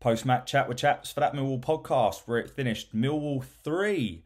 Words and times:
Post 0.00 0.26
match 0.26 0.50
chat 0.50 0.68
with 0.68 0.78
chaps 0.78 1.10
for 1.10 1.20
that 1.20 1.32
Millwall 1.32 1.60
podcast 1.60 2.22
where 2.26 2.38
it 2.38 2.50
finished 2.50 2.94
Millwall 2.94 3.42
3, 3.42 4.22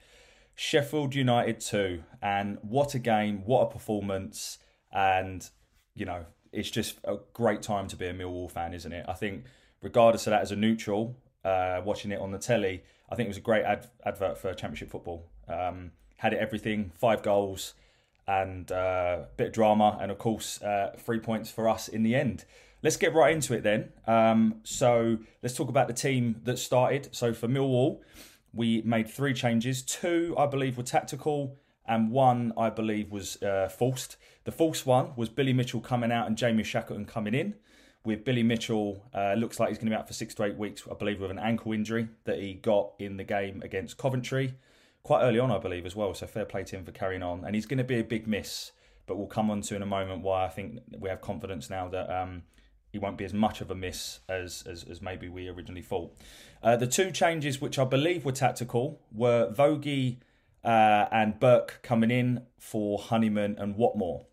Sheffield 0.54 1.14
United 1.14 1.60
2. 1.60 2.02
And 2.20 2.58
what 2.62 2.94
a 2.94 2.98
game, 2.98 3.42
what 3.44 3.62
a 3.62 3.66
performance. 3.70 4.58
And, 4.92 5.48
you 5.94 6.04
know, 6.04 6.26
it's 6.52 6.70
just 6.70 6.98
a 7.04 7.18
great 7.32 7.62
time 7.62 7.86
to 7.88 7.96
be 7.96 8.06
a 8.06 8.14
Millwall 8.14 8.50
fan, 8.50 8.74
isn't 8.74 8.92
it? 8.92 9.06
I 9.08 9.12
think, 9.12 9.44
regardless 9.80 10.26
of 10.26 10.32
that 10.32 10.42
as 10.42 10.52
a 10.52 10.56
neutral, 10.56 11.16
uh, 11.44 11.80
watching 11.84 12.10
it 12.10 12.20
on 12.20 12.32
the 12.32 12.38
telly, 12.38 12.82
I 13.08 13.14
think 13.14 13.26
it 13.26 13.30
was 13.30 13.36
a 13.36 13.42
great 13.42 13.64
ad- 13.64 13.88
advert 14.04 14.38
for 14.38 14.52
Championship 14.54 14.91
football. 14.91 15.30
Um, 15.48 15.92
had 16.16 16.32
it 16.32 16.38
everything, 16.38 16.92
five 16.98 17.22
goals 17.22 17.74
and 18.26 18.70
uh, 18.70 19.20
a 19.22 19.26
bit 19.36 19.48
of 19.48 19.52
drama, 19.52 19.98
and 20.00 20.10
of 20.10 20.18
course, 20.18 20.62
uh, 20.62 20.94
three 20.98 21.18
points 21.18 21.50
for 21.50 21.68
us 21.68 21.88
in 21.88 22.02
the 22.02 22.14
end. 22.14 22.44
Let's 22.82 22.96
get 22.96 23.14
right 23.14 23.34
into 23.34 23.54
it 23.54 23.62
then. 23.62 23.90
Um, 24.06 24.56
so 24.62 25.18
let's 25.42 25.54
talk 25.54 25.68
about 25.68 25.86
the 25.86 25.94
team 25.94 26.40
that 26.44 26.58
started. 26.58 27.08
So 27.12 27.34
for 27.34 27.46
Millwall, 27.46 28.00
we 28.52 28.82
made 28.82 29.08
three 29.08 29.34
changes. 29.34 29.82
Two, 29.82 30.34
I 30.38 30.46
believe, 30.46 30.76
were 30.76 30.82
tactical, 30.82 31.58
and 31.86 32.10
one, 32.10 32.52
I 32.56 32.70
believe, 32.70 33.10
was 33.10 33.42
uh, 33.42 33.68
forced. 33.68 34.16
The 34.44 34.52
false 34.52 34.86
one 34.86 35.12
was 35.16 35.28
Billy 35.28 35.52
Mitchell 35.52 35.80
coming 35.80 36.10
out 36.10 36.26
and 36.26 36.36
Jamie 36.36 36.64
Shackleton 36.64 37.04
coming 37.04 37.34
in. 37.34 37.54
With 38.02 38.24
Billy 38.24 38.42
Mitchell, 38.42 39.04
uh, 39.12 39.34
looks 39.34 39.60
like 39.60 39.68
he's 39.68 39.76
going 39.76 39.88
to 39.88 39.90
be 39.90 39.98
out 39.98 40.08
for 40.08 40.14
six 40.14 40.34
to 40.36 40.44
eight 40.44 40.56
weeks, 40.56 40.82
I 40.90 40.94
believe, 40.94 41.20
with 41.20 41.30
an 41.30 41.38
ankle 41.38 41.72
injury 41.72 42.08
that 42.24 42.38
he 42.38 42.54
got 42.54 42.92
in 42.98 43.18
the 43.18 43.24
game 43.24 43.60
against 43.62 43.98
Coventry. 43.98 44.54
Quite 45.02 45.22
early 45.22 45.38
on, 45.38 45.50
I 45.50 45.58
believe, 45.58 45.84
as 45.84 45.94
well. 45.94 46.14
So 46.14 46.26
fair 46.26 46.46
play 46.46 46.64
to 46.64 46.76
him 46.76 46.84
for 46.84 46.92
carrying 46.92 47.22
on. 47.22 47.44
And 47.44 47.54
he's 47.54 47.66
going 47.66 47.78
to 47.78 47.84
be 47.84 47.98
a 47.98 48.04
big 48.04 48.26
miss, 48.26 48.72
but 49.06 49.19
we'll 49.19 49.26
come 49.26 49.50
on 49.50 49.60
to 49.62 49.76
in 49.76 49.82
a 49.82 49.86
moment 49.86 50.22
why 50.22 50.46
I 50.46 50.48
think 50.48 50.80
we 50.98 51.10
have 51.10 51.20
confidence 51.20 51.69
now 51.69 51.88
that 51.88 52.10
um, 52.10 52.44
he 52.92 52.98
won't 52.98 53.16
be 53.16 53.24
as 53.24 53.32
much 53.32 53.60
of 53.60 53.70
a 53.70 53.74
miss 53.74 54.20
as 54.28 54.64
as, 54.66 54.84
as 54.84 55.00
maybe 55.00 55.28
we 55.28 55.48
originally 55.48 55.82
thought. 55.82 56.16
Uh, 56.62 56.76
the 56.76 56.86
two 56.86 57.10
changes, 57.10 57.60
which 57.60 57.78
I 57.78 57.84
believe 57.84 58.24
were 58.24 58.32
tactical, 58.32 59.00
were 59.12 59.50
Vogie 59.52 60.18
uh, 60.64 61.06
and 61.10 61.38
Burke 61.40 61.80
coming 61.82 62.10
in 62.10 62.46
for 62.58 62.98
Honeyman 62.98 63.56
and 63.58 63.76
Watmore. 63.76 64.24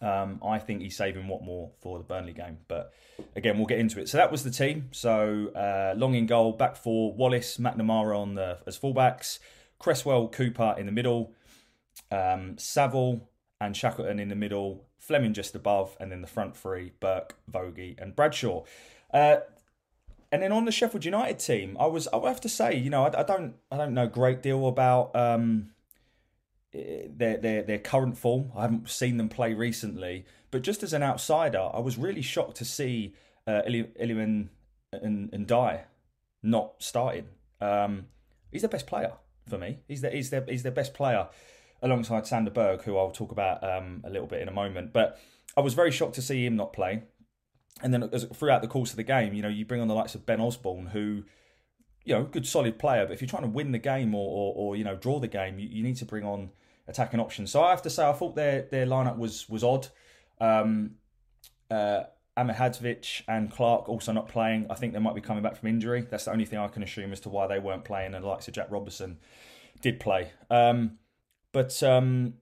Um, 0.00 0.40
I 0.44 0.58
think 0.58 0.82
he's 0.82 0.96
saving 0.96 1.24
Watmore 1.24 1.70
for 1.80 1.98
the 1.98 2.04
Burnley 2.04 2.32
game, 2.32 2.58
but 2.68 2.92
again, 3.36 3.56
we'll 3.56 3.66
get 3.66 3.78
into 3.78 4.00
it. 4.00 4.08
So 4.08 4.18
that 4.18 4.30
was 4.30 4.42
the 4.42 4.50
team. 4.50 4.88
So 4.92 5.48
uh, 5.54 5.94
long 5.96 6.14
in 6.14 6.26
goal, 6.26 6.52
back 6.52 6.76
four, 6.76 7.14
Wallace, 7.14 7.58
McNamara 7.58 8.18
on 8.18 8.34
the 8.34 8.58
as 8.66 8.78
fullbacks, 8.78 9.38
Cresswell, 9.78 10.28
Cooper 10.28 10.74
in 10.78 10.86
the 10.86 10.92
middle, 10.92 11.34
um, 12.10 12.56
Saville 12.58 13.28
and 13.60 13.76
Shackleton 13.76 14.18
in 14.18 14.28
the 14.28 14.34
middle, 14.34 14.84
Flemming 14.98 15.34
just 15.34 15.54
above, 15.54 15.96
and 16.00 16.10
then 16.10 16.22
the 16.22 16.26
front 16.26 16.56
three, 16.56 16.92
Burke, 16.98 17.36
Vogie, 17.50 18.00
and 18.00 18.16
Bradshaw. 18.16 18.64
Uh, 19.12 19.36
and 20.32 20.42
then 20.42 20.50
on 20.50 20.64
the 20.64 20.72
Sheffield 20.72 21.04
United 21.04 21.38
team, 21.38 21.76
I 21.78 21.86
was 21.86 22.08
I 22.08 22.18
have 22.26 22.40
to 22.40 22.48
say, 22.48 22.74
you 22.76 22.90
know, 22.90 23.04
I, 23.04 23.20
I 23.20 23.22
don't 23.22 23.54
I 23.70 23.76
don't 23.76 23.94
know 23.94 24.04
a 24.04 24.08
great 24.08 24.42
deal 24.42 24.66
about 24.66 25.14
um, 25.14 25.70
their 26.72 27.36
their 27.36 27.62
their 27.62 27.78
current 27.78 28.18
form. 28.18 28.50
I 28.56 28.62
haven't 28.62 28.88
seen 28.88 29.16
them 29.16 29.28
play 29.28 29.54
recently, 29.54 30.24
but 30.50 30.62
just 30.62 30.82
as 30.82 30.92
an 30.92 31.02
outsider, 31.02 31.68
I 31.72 31.78
was 31.80 31.98
really 31.98 32.22
shocked 32.22 32.56
to 32.56 32.64
see 32.64 33.14
uh, 33.46 33.62
and, 33.66 34.48
Ndiaye 34.92 35.82
not 36.42 36.74
starting. 36.78 37.28
Um, 37.60 38.06
he's 38.50 38.62
the 38.62 38.68
best 38.68 38.86
player 38.86 39.12
for 39.48 39.58
me. 39.58 39.78
He's 39.86 40.00
the, 40.00 40.10
he's 40.10 40.30
their 40.30 40.44
he's 40.48 40.62
their 40.62 40.72
best 40.72 40.94
player 40.94 41.28
alongside 41.84 42.26
Sander 42.26 42.50
Berge, 42.50 42.82
who 42.82 42.96
I'll 42.96 43.10
talk 43.10 43.30
about 43.30 43.62
um, 43.62 44.02
a 44.04 44.10
little 44.10 44.26
bit 44.26 44.40
in 44.40 44.48
a 44.48 44.52
moment. 44.52 44.92
But 44.92 45.20
I 45.56 45.60
was 45.60 45.74
very 45.74 45.92
shocked 45.92 46.14
to 46.14 46.22
see 46.22 46.44
him 46.44 46.56
not 46.56 46.72
play. 46.72 47.02
And 47.82 47.92
then 47.92 48.08
throughout 48.08 48.62
the 48.62 48.68
course 48.68 48.90
of 48.90 48.96
the 48.96 49.02
game, 49.02 49.34
you 49.34 49.42
know, 49.42 49.48
you 49.48 49.64
bring 49.64 49.80
on 49.80 49.88
the 49.88 49.94
likes 49.94 50.14
of 50.14 50.24
Ben 50.24 50.40
Osborn, 50.40 50.86
who, 50.86 51.24
you 52.04 52.14
know, 52.14 52.24
good 52.24 52.46
solid 52.46 52.78
player. 52.78 53.04
But 53.04 53.12
if 53.12 53.20
you're 53.20 53.28
trying 53.28 53.42
to 53.42 53.48
win 53.48 53.72
the 53.72 53.78
game 53.78 54.14
or, 54.14 54.26
or, 54.26 54.54
or 54.56 54.76
you 54.76 54.84
know, 54.84 54.96
draw 54.96 55.20
the 55.20 55.28
game, 55.28 55.58
you, 55.58 55.68
you, 55.68 55.82
need 55.82 55.96
to 55.96 56.04
bring 56.04 56.24
on 56.24 56.50
attacking 56.88 57.20
options. 57.20 57.50
So 57.50 57.62
I 57.62 57.70
have 57.70 57.82
to 57.82 57.90
say, 57.90 58.08
I 58.08 58.12
thought 58.12 58.36
their 58.36 58.62
their 58.62 58.86
lineup 58.86 59.18
was 59.18 59.48
was 59.48 59.62
odd. 59.62 59.88
Um, 60.40 60.92
uh, 61.70 62.04
and 62.36 63.52
Clark 63.52 63.88
also 63.88 64.12
not 64.12 64.28
playing. 64.28 64.66
I 64.70 64.74
think 64.74 64.92
they 64.92 64.98
might 64.98 65.14
be 65.14 65.20
coming 65.20 65.42
back 65.42 65.56
from 65.56 65.68
injury. 65.68 66.06
That's 66.10 66.24
the 66.24 66.32
only 66.32 66.44
thing 66.44 66.58
I 66.58 66.68
can 66.68 66.82
assume 66.82 67.12
as 67.12 67.20
to 67.20 67.28
why 67.28 67.46
they 67.46 67.60
weren't 67.60 67.84
playing. 67.84 68.14
And 68.14 68.24
the 68.24 68.28
likes 68.28 68.48
of 68.48 68.54
Jack 68.54 68.68
Robertson 68.70 69.18
did 69.80 70.00
play. 70.00 70.30
Um, 70.50 70.98
but 71.54 71.82
um, 71.84 72.34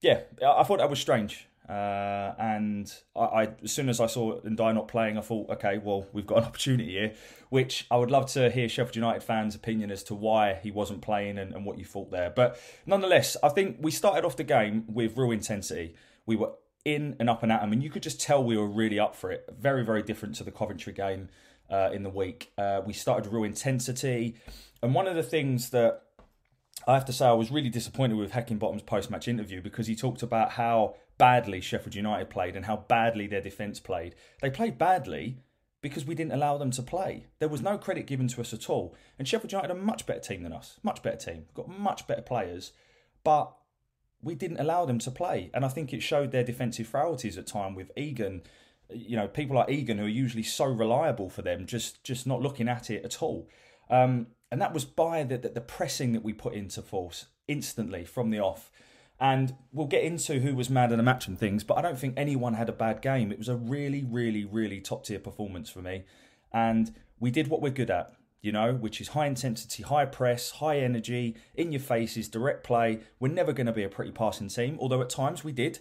yeah, 0.00 0.20
I, 0.46 0.62
thought 0.62 0.78
that 0.78 0.88
was 0.88 1.00
strange. 1.00 1.48
Uh, 1.68 2.32
and 2.38 2.92
I, 3.16 3.20
I, 3.20 3.48
as 3.64 3.72
soon 3.72 3.88
as 3.88 4.00
I 4.00 4.06
saw 4.06 4.40
Ndiaye 4.40 4.74
not 4.74 4.86
playing, 4.86 5.18
I 5.18 5.20
thought, 5.20 5.50
okay, 5.50 5.78
well, 5.78 6.06
we've 6.12 6.26
got 6.26 6.38
an 6.38 6.44
opportunity 6.50 6.92
here. 6.92 7.14
Which 7.48 7.86
I 7.90 7.96
would 7.96 8.12
love 8.12 8.26
to 8.32 8.50
hear 8.50 8.68
Sheffield 8.68 8.96
United 8.96 9.24
fans' 9.24 9.56
opinion 9.56 9.90
as 9.90 10.04
to 10.04 10.14
why 10.14 10.60
he 10.62 10.70
wasn't 10.70 11.02
playing 11.02 11.38
and, 11.38 11.52
and 11.52 11.66
what 11.66 11.76
you 11.76 11.84
thought 11.84 12.12
there. 12.12 12.30
But 12.30 12.60
nonetheless, 12.86 13.36
I 13.42 13.48
think 13.48 13.78
we 13.80 13.90
started 13.90 14.24
off 14.24 14.36
the 14.36 14.44
game 14.44 14.84
with 14.88 15.16
real 15.16 15.32
intensity. 15.32 15.96
We 16.24 16.36
were 16.36 16.52
in 16.84 17.16
and 17.18 17.28
up 17.28 17.42
and 17.42 17.50
at 17.50 17.62
them, 17.62 17.72
and 17.72 17.82
you 17.82 17.90
could 17.90 18.02
just 18.02 18.20
tell 18.20 18.44
we 18.44 18.56
were 18.56 18.68
really 18.68 19.00
up 19.00 19.16
for 19.16 19.32
it. 19.32 19.48
Very, 19.58 19.84
very 19.84 20.02
different 20.02 20.36
to 20.36 20.44
the 20.44 20.52
Coventry 20.52 20.92
game 20.92 21.30
uh, 21.68 21.90
in 21.92 22.04
the 22.04 22.10
week. 22.10 22.52
Uh, 22.56 22.82
we 22.86 22.92
started 22.92 23.32
real 23.32 23.44
intensity, 23.44 24.36
and 24.82 24.94
one 24.94 25.08
of 25.08 25.16
the 25.16 25.22
things 25.22 25.70
that 25.70 26.03
I 26.86 26.94
have 26.94 27.04
to 27.06 27.12
say 27.12 27.26
I 27.26 27.32
was 27.32 27.50
really 27.50 27.70
disappointed 27.70 28.16
with 28.16 28.32
Heckingbottom's 28.32 28.82
post-match 28.82 29.28
interview 29.28 29.62
because 29.62 29.86
he 29.86 29.96
talked 29.96 30.22
about 30.22 30.52
how 30.52 30.96
badly 31.18 31.60
Sheffield 31.60 31.94
United 31.94 32.30
played 32.30 32.56
and 32.56 32.66
how 32.66 32.76
badly 32.76 33.26
their 33.26 33.40
defence 33.40 33.80
played. 33.80 34.14
They 34.40 34.50
played 34.50 34.76
badly 34.76 35.38
because 35.80 36.04
we 36.04 36.14
didn't 36.14 36.32
allow 36.32 36.58
them 36.58 36.70
to 36.72 36.82
play. 36.82 37.26
There 37.38 37.48
was 37.48 37.62
no 37.62 37.78
credit 37.78 38.06
given 38.06 38.28
to 38.28 38.40
us 38.40 38.52
at 38.52 38.68
all. 38.68 38.94
And 39.18 39.28
Sheffield 39.28 39.52
United 39.52 39.70
are 39.70 39.78
a 39.78 39.80
much 39.80 40.06
better 40.06 40.20
team 40.20 40.42
than 40.42 40.52
us, 40.52 40.78
much 40.82 41.02
better 41.02 41.16
team, 41.16 41.44
got 41.54 41.68
much 41.68 42.06
better 42.06 42.22
players, 42.22 42.72
but 43.22 43.54
we 44.22 44.34
didn't 44.34 44.60
allow 44.60 44.84
them 44.86 44.98
to 45.00 45.10
play. 45.10 45.50
And 45.54 45.64
I 45.64 45.68
think 45.68 45.92
it 45.92 46.02
showed 46.02 46.32
their 46.32 46.44
defensive 46.44 46.86
frailties 46.86 47.38
at 47.38 47.46
time 47.46 47.74
with 47.74 47.90
Egan. 47.96 48.42
You 48.90 49.16
know, 49.16 49.28
people 49.28 49.56
like 49.56 49.70
Egan 49.70 49.98
who 49.98 50.06
are 50.06 50.08
usually 50.08 50.42
so 50.42 50.64
reliable 50.64 51.28
for 51.28 51.42
them, 51.42 51.66
just 51.66 52.02
just 52.02 52.26
not 52.26 52.40
looking 52.40 52.68
at 52.68 52.90
it 52.90 53.04
at 53.04 53.22
all. 53.22 53.48
Um, 53.90 54.28
and 54.54 54.62
that 54.62 54.72
was 54.72 54.84
by 54.84 55.24
the, 55.24 55.36
the, 55.36 55.48
the 55.48 55.60
pressing 55.60 56.12
that 56.12 56.22
we 56.22 56.32
put 56.32 56.54
into 56.54 56.80
force 56.80 57.26
instantly 57.48 58.04
from 58.04 58.30
the 58.30 58.38
off. 58.38 58.70
And 59.18 59.56
we'll 59.72 59.88
get 59.88 60.04
into 60.04 60.38
who 60.38 60.54
was 60.54 60.70
mad 60.70 60.92
in 60.92 60.98
the 60.98 61.02
match 61.02 61.26
and 61.26 61.36
things, 61.36 61.64
but 61.64 61.76
I 61.76 61.82
don't 61.82 61.98
think 61.98 62.14
anyone 62.16 62.54
had 62.54 62.68
a 62.68 62.72
bad 62.72 63.02
game. 63.02 63.32
It 63.32 63.38
was 63.38 63.48
a 63.48 63.56
really, 63.56 64.04
really, 64.04 64.44
really 64.44 64.80
top 64.80 65.06
tier 65.06 65.18
performance 65.18 65.70
for 65.70 65.82
me. 65.82 66.04
And 66.52 66.94
we 67.18 67.32
did 67.32 67.48
what 67.48 67.62
we're 67.62 67.70
good 67.70 67.90
at, 67.90 68.12
you 68.42 68.52
know, 68.52 68.74
which 68.74 69.00
is 69.00 69.08
high 69.08 69.26
intensity, 69.26 69.82
high 69.82 70.04
press, 70.04 70.52
high 70.52 70.78
energy, 70.78 71.34
in 71.56 71.72
your 71.72 71.80
faces, 71.80 72.28
direct 72.28 72.62
play. 72.62 73.00
We're 73.18 73.32
never 73.32 73.52
going 73.52 73.66
to 73.66 73.72
be 73.72 73.82
a 73.82 73.88
pretty 73.88 74.12
passing 74.12 74.46
team, 74.46 74.78
although 74.80 75.02
at 75.02 75.10
times 75.10 75.42
we 75.42 75.50
did. 75.50 75.80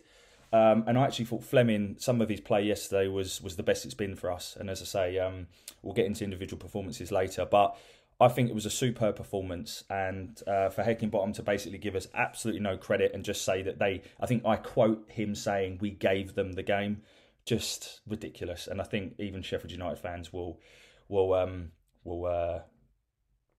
Um, 0.52 0.84
and 0.88 0.98
I 0.98 1.04
actually 1.04 1.26
thought 1.26 1.44
Flemming, 1.44 1.98
some 2.00 2.22
of 2.22 2.30
his 2.30 2.42
play 2.42 2.64
yesterday 2.64 3.08
was 3.08 3.40
was 3.40 3.56
the 3.56 3.64
best 3.64 3.86
it's 3.86 3.94
been 3.94 4.16
for 4.16 4.32
us. 4.32 4.58
And 4.60 4.68
as 4.68 4.82
I 4.82 4.86
say, 4.86 5.20
um, 5.20 5.46
we'll 5.84 5.94
get 5.94 6.08
into 6.08 6.24
individual 6.24 6.60
performances 6.60 7.12
later. 7.12 7.46
But 7.46 7.78
I 8.24 8.30
think 8.30 8.50
it 8.50 8.56
was 8.56 8.66
a 8.66 8.70
superb 8.70 9.18
performance, 9.18 9.84
and 9.90 10.42
uh, 10.48 10.70
for 10.70 10.82
Heckingbottom 10.82 11.34
to 11.34 11.44
basically 11.44 11.78
give 11.78 11.96
us 11.96 12.08
absolutely 12.14 12.62
no 12.62 12.78
credit 12.78 13.12
and 13.14 13.26
just 13.26 13.44
say 13.44 13.62
that 13.64 13.80
they, 13.80 14.02
I 14.20 14.26
think 14.26 14.46
I 14.46 14.56
quote 14.56 15.04
him 15.10 15.36
saying 15.36 15.80
we 15.82 15.92
gave 15.92 16.34
them 16.34 16.54
the 16.54 16.64
game, 16.64 17.02
just 17.46 18.00
ridiculous. 18.08 18.68
And 18.68 18.80
I 18.80 18.86
think 18.86 19.16
even 19.20 19.42
Sheffield 19.42 19.72
United 19.72 20.00
fans 20.00 20.32
will 20.32 20.62
will 21.10 21.34
um, 21.34 21.72
will 22.06 22.26
uh, 22.26 22.60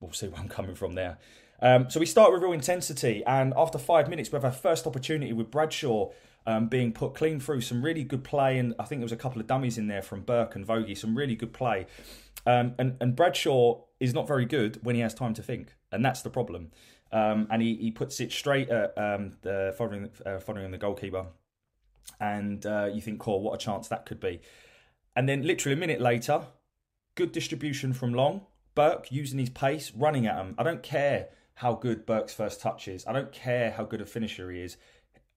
will 0.01 0.13
see 0.13 0.29
where 0.29 0.41
I'm 0.41 0.49
coming 0.49 0.75
from 0.75 0.95
there. 0.95 1.19
Um, 1.61 1.91
so 1.91 2.01
we 2.01 2.07
start 2.07 2.33
with 2.33 2.43
real 2.43 2.53
intensity, 2.53 3.23
and 3.27 3.53
after 3.57 3.79
five 3.79 4.09
minutes, 4.09 4.33
we 4.33 4.37
have 4.37 4.45
our 4.47 4.53
first 4.53 4.87
opportunity 4.87 5.35
with 5.35 5.51
Bradshaw 5.51 6.11
um, 6.47 6.69
being 6.69 6.93
put 6.93 7.15
clean 7.15 7.41
through 7.41 7.63
some 7.63 7.83
really 7.83 8.05
good 8.05 8.25
play, 8.25 8.59
and 8.59 8.75
I 8.79 8.85
think 8.85 9.01
there 9.01 9.07
was 9.07 9.13
a 9.13 9.17
couple 9.17 9.41
of 9.41 9.47
dummies 9.47 9.79
in 9.79 9.87
there 9.87 10.03
from 10.03 10.23
Burke 10.23 10.57
and 10.57 10.67
Vogie, 10.67 10.97
some 10.97 11.17
really 11.17 11.35
good 11.35 11.53
play. 11.53 11.87
Um, 12.47 12.75
and, 12.79 12.97
and 13.01 13.17
Bradshaw 13.17 13.83
is 14.01 14.13
not 14.13 14.29
very 14.29 14.45
good 14.45 14.81
when 14.83 14.95
he 14.95 15.01
has 15.01 15.15
time 15.15 15.35
to 15.35 15.43
think, 15.43 15.75
and 15.91 16.05
that's 16.05 16.23
the 16.23 16.31
problem. 16.31 16.71
Um, 17.13 17.47
and 17.51 17.63
he, 17.63 17.77
he 17.77 17.91
puts 17.91 18.21
it 18.21 18.33
straight 18.33 18.69
at 18.69 18.97
um, 18.99 19.37
the 19.43 19.75
following 19.79 20.11
uh, 20.27 20.41
following 20.41 20.71
the 20.71 20.79
goalkeeper, 20.79 21.27
and 22.21 22.67
uh, 22.67 22.91
you 22.93 23.01
think, 23.01 23.21
"Cool, 23.21 23.41
what 23.41 23.55
a 23.55 23.59
chance 23.59 23.89
that 23.89 24.05
could 24.05 24.21
be." 24.21 24.41
And 25.17 25.29
then, 25.29 25.47
literally 25.47 25.75
a 25.75 25.81
minute 25.81 26.01
later, 26.01 26.43
good 27.15 27.33
distribution 27.33 27.93
from 27.93 28.13
Long. 28.13 28.43
Burke 28.75 29.13
using 29.13 29.39
his 29.39 29.51
pace, 29.51 29.93
running 29.95 30.27
at 30.27 30.37
him. 30.37 30.57
I 30.59 30.65
don't 30.65 30.83
care 30.83 31.29
how 31.55 31.75
good 31.75 32.05
Burke's 32.05 32.35
first 32.35 32.61
touch 32.61 32.89
is. 32.89 33.07
I 33.07 33.13
don't 33.13 33.33
care 33.33 33.71
how 33.71 33.85
good 33.85 34.01
a 34.01 34.07
finisher 34.07 34.51
he 34.51 34.61
is. 34.61 34.77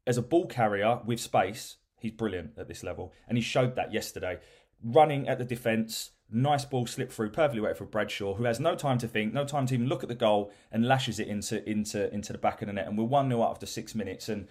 As 0.07 0.17
a 0.17 0.21
ball 0.21 0.47
carrier 0.47 1.01
with 1.05 1.19
space, 1.19 1.75
he's 1.99 2.13
brilliant 2.13 2.51
at 2.57 2.67
this 2.67 2.81
level, 2.81 3.13
and 3.27 3.37
he 3.37 3.43
showed 3.43 3.75
that 3.75 3.93
yesterday. 3.93 4.39
Running 4.81 5.27
at 5.27 5.37
the 5.37 5.43
defence, 5.43 6.11
nice 6.31 6.63
ball 6.63 6.87
slip 6.87 7.11
through, 7.11 7.31
perfectly 7.31 7.59
waited 7.59 7.77
for 7.77 7.85
Bradshaw, 7.85 8.35
who 8.35 8.45
has 8.45 8.59
no 8.59 8.75
time 8.75 8.97
to 8.99 9.07
think, 9.07 9.33
no 9.33 9.43
time 9.43 9.65
to 9.67 9.73
even 9.73 9.87
look 9.87 10.03
at 10.03 10.09
the 10.09 10.15
goal, 10.15 10.51
and 10.71 10.87
lashes 10.87 11.19
it 11.19 11.27
into 11.27 11.67
into 11.69 12.11
into 12.13 12.31
the 12.31 12.39
back 12.39 12.61
of 12.61 12.67
the 12.67 12.73
net. 12.73 12.87
And 12.87 12.97
we're 12.97 13.03
one 13.03 13.29
0 13.29 13.43
after 13.43 13.65
six 13.65 13.93
minutes, 13.93 14.29
and 14.29 14.47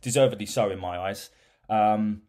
deservedly 0.00 0.46
so 0.46 0.70
in 0.70 0.78
my 0.78 0.96
eyes. 0.96 1.30
Um, 1.68 2.22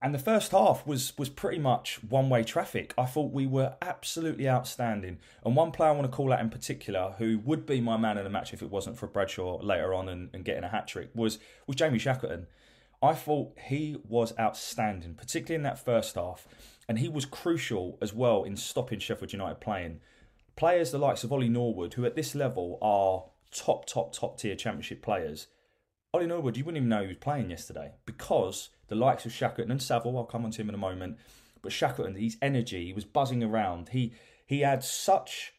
and 0.00 0.14
the 0.14 0.18
first 0.18 0.52
half 0.52 0.86
was 0.86 1.16
was 1.18 1.28
pretty 1.28 1.58
much 1.58 2.00
one 2.08 2.28
way 2.28 2.44
traffic. 2.44 2.94
I 2.96 3.06
thought 3.06 3.32
we 3.32 3.46
were 3.46 3.74
absolutely 3.82 4.48
outstanding. 4.48 5.18
And 5.44 5.56
one 5.56 5.72
player 5.72 5.90
I 5.90 5.92
want 5.92 6.10
to 6.10 6.16
call 6.16 6.32
out 6.32 6.40
in 6.40 6.50
particular, 6.50 7.14
who 7.18 7.38
would 7.44 7.66
be 7.66 7.80
my 7.80 7.96
man 7.96 8.16
of 8.16 8.24
the 8.24 8.30
match 8.30 8.52
if 8.52 8.62
it 8.62 8.70
wasn't 8.70 8.96
for 8.96 9.08
Bradshaw 9.08 9.60
later 9.60 9.92
on 9.92 10.08
and, 10.08 10.30
and 10.32 10.44
getting 10.44 10.64
a 10.64 10.68
hat 10.68 10.86
trick, 10.86 11.10
was 11.14 11.38
was 11.66 11.76
Jamie 11.76 11.98
Shackleton. 11.98 12.46
I 13.02 13.14
thought 13.14 13.56
he 13.68 13.96
was 14.08 14.36
outstanding, 14.38 15.14
particularly 15.14 15.56
in 15.56 15.62
that 15.62 15.84
first 15.84 16.16
half, 16.16 16.48
and 16.88 16.98
he 16.98 17.08
was 17.08 17.24
crucial 17.24 17.96
as 18.00 18.12
well 18.12 18.42
in 18.42 18.56
stopping 18.56 18.98
Sheffield 18.98 19.32
United 19.32 19.60
playing. 19.60 20.00
Players 20.56 20.90
the 20.90 20.98
likes 20.98 21.22
of 21.22 21.32
Ollie 21.32 21.48
Norwood, 21.48 21.94
who 21.94 22.04
at 22.04 22.16
this 22.16 22.34
level 22.34 22.78
are 22.82 23.24
top, 23.52 23.86
top, 23.86 24.12
top 24.12 24.38
tier 24.38 24.56
Championship 24.56 25.02
players. 25.02 25.46
Ollie 26.14 26.26
Norwood, 26.26 26.56
you 26.56 26.64
wouldn't 26.64 26.78
even 26.78 26.88
know 26.88 27.02
he 27.02 27.08
was 27.08 27.18
playing 27.18 27.50
yesterday 27.50 27.92
because 28.06 28.70
the 28.88 28.94
likes 28.94 29.26
of 29.26 29.32
Shackleton 29.32 29.70
and 29.70 29.82
Saville, 29.82 30.16
I'll 30.16 30.24
come 30.24 30.44
on 30.44 30.50
to 30.52 30.62
him 30.62 30.70
in 30.70 30.74
a 30.74 30.78
moment, 30.78 31.18
but 31.60 31.72
Shackleton, 31.72 32.14
his 32.14 32.38
energy, 32.40 32.86
he 32.86 32.92
was 32.94 33.04
buzzing 33.04 33.42
around. 33.42 33.90
He 33.90 34.12
he 34.46 34.60
had 34.60 34.82
such 34.82 35.52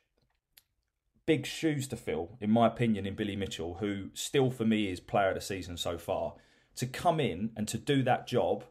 big 1.27 1.45
shoes 1.45 1.87
to 1.89 1.95
fill, 1.95 2.37
in 2.41 2.49
my 2.49 2.65
opinion, 2.65 3.05
in 3.05 3.13
Billy 3.13 3.35
Mitchell, 3.35 3.75
who 3.75 4.09
still 4.15 4.49
for 4.49 4.65
me 4.65 4.89
is 4.89 4.99
player 4.99 5.29
of 5.29 5.35
the 5.35 5.41
season 5.41 5.77
so 5.77 5.99
far. 5.99 6.33
To 6.77 6.87
come 6.87 7.19
in 7.19 7.51
and 7.55 7.67
to 7.67 7.77
do 7.77 8.01
that 8.03 8.25
job 8.25 8.63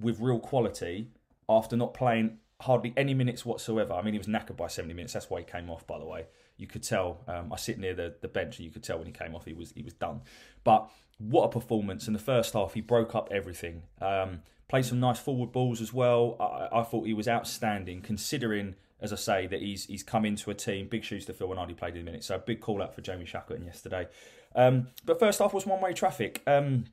with 0.00 0.20
real 0.20 0.38
quality 0.38 1.10
after 1.46 1.76
not 1.76 1.92
playing 1.92 2.38
hardly 2.62 2.94
any 2.96 3.12
minutes 3.12 3.44
whatsoever. 3.44 3.92
I 3.92 4.00
mean, 4.00 4.14
he 4.14 4.18
was 4.18 4.28
knackered 4.28 4.56
by 4.56 4.68
70 4.68 4.94
minutes. 4.94 5.12
That's 5.12 5.28
why 5.28 5.40
he 5.40 5.44
came 5.44 5.68
off, 5.68 5.86
by 5.86 5.98
the 5.98 6.06
way. 6.06 6.26
You 6.56 6.66
could 6.66 6.82
tell. 6.82 7.22
Um, 7.28 7.52
I 7.52 7.56
sit 7.56 7.78
near 7.78 7.94
the, 7.94 8.14
the 8.20 8.28
bench, 8.28 8.58
and 8.58 8.66
you 8.66 8.70
could 8.70 8.82
tell 8.82 8.98
when 8.98 9.06
he 9.06 9.12
came 9.12 9.34
off, 9.34 9.44
he 9.44 9.52
was 9.52 9.72
he 9.72 9.82
was 9.82 9.92
done. 9.94 10.22
But 10.64 10.90
what 11.18 11.44
a 11.44 11.48
performance 11.48 12.06
in 12.06 12.12
the 12.12 12.18
first 12.18 12.54
half! 12.54 12.74
He 12.74 12.80
broke 12.80 13.14
up 13.14 13.28
everything. 13.30 13.82
Um, 14.00 14.42
played 14.68 14.84
some 14.84 15.00
nice 15.00 15.18
forward 15.18 15.52
balls 15.52 15.80
as 15.80 15.92
well. 15.92 16.36
I, 16.40 16.80
I, 16.80 16.82
thought 16.82 17.06
he 17.06 17.14
was 17.14 17.28
outstanding, 17.28 18.00
considering, 18.00 18.74
as 19.00 19.12
I 19.12 19.16
say, 19.16 19.46
that 19.46 19.60
he's 19.62 19.86
he's 19.86 20.02
come 20.02 20.24
into 20.24 20.50
a 20.50 20.54
team 20.54 20.88
big 20.88 21.04
shoes 21.04 21.26
to 21.26 21.32
fill 21.32 21.48
when 21.48 21.58
Ardy 21.58 21.74
played 21.74 21.94
in 21.94 22.02
a 22.02 22.04
minute. 22.04 22.24
So 22.24 22.38
big 22.38 22.60
call 22.60 22.82
out 22.82 22.94
for 22.94 23.00
Jamie 23.00 23.26
Shackleton 23.26 23.64
yesterday. 23.64 24.08
Um, 24.54 24.88
but 25.04 25.20
first 25.20 25.38
half 25.38 25.52
was 25.52 25.66
one 25.66 25.80
way 25.80 25.92
traffic. 25.92 26.42
Um, 26.46 26.86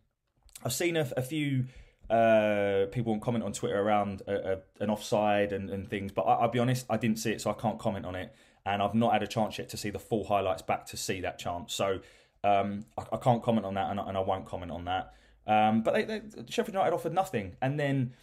I've 0.63 0.73
seen 0.73 0.97
a, 0.97 1.09
a 1.17 1.21
few 1.21 1.65
uh, 2.09 2.85
people 2.91 3.17
comment 3.19 3.43
on 3.43 3.53
Twitter 3.53 3.79
around 3.79 4.21
a, 4.27 4.53
a, 4.53 4.57
an 4.81 4.89
offside 4.89 5.51
and, 5.51 5.69
and 5.69 5.89
things, 5.89 6.11
but 6.11 6.23
I, 6.23 6.41
will 6.41 6.51
be 6.51 6.59
honest, 6.59 6.85
I 6.89 6.97
didn't 6.97 7.19
see 7.19 7.31
it, 7.31 7.41
so 7.41 7.49
I 7.49 7.53
can't 7.53 7.79
comment 7.79 8.05
on 8.05 8.15
it. 8.15 8.33
And 8.65 8.81
I've 8.81 8.95
not 8.95 9.13
had 9.13 9.23
a 9.23 9.27
chance 9.27 9.57
yet 9.57 9.69
to 9.69 9.77
see 9.77 9.89
the 9.89 9.99
full 9.99 10.23
highlights 10.23 10.61
back 10.61 10.85
to 10.87 10.97
see 10.97 11.21
that 11.21 11.37
chance, 11.37 11.73
so 11.73 11.99
um, 12.43 12.85
I, 12.97 13.03
I, 13.13 13.17
can't 13.17 13.43
comment 13.43 13.65
on 13.65 13.73
that, 13.75 13.89
and, 13.89 13.99
and 13.99 14.17
I 14.17 14.21
won't 14.21 14.45
comment 14.45 14.71
on 14.71 14.85
that. 14.85 15.13
Um, 15.45 15.81
but 15.81 15.93
they, 15.93 16.03
they, 16.03 16.21
Sheffield 16.49 16.73
United 16.73 16.93
offered 16.93 17.13
nothing, 17.13 17.55
and 17.61 17.79
then 17.79 18.13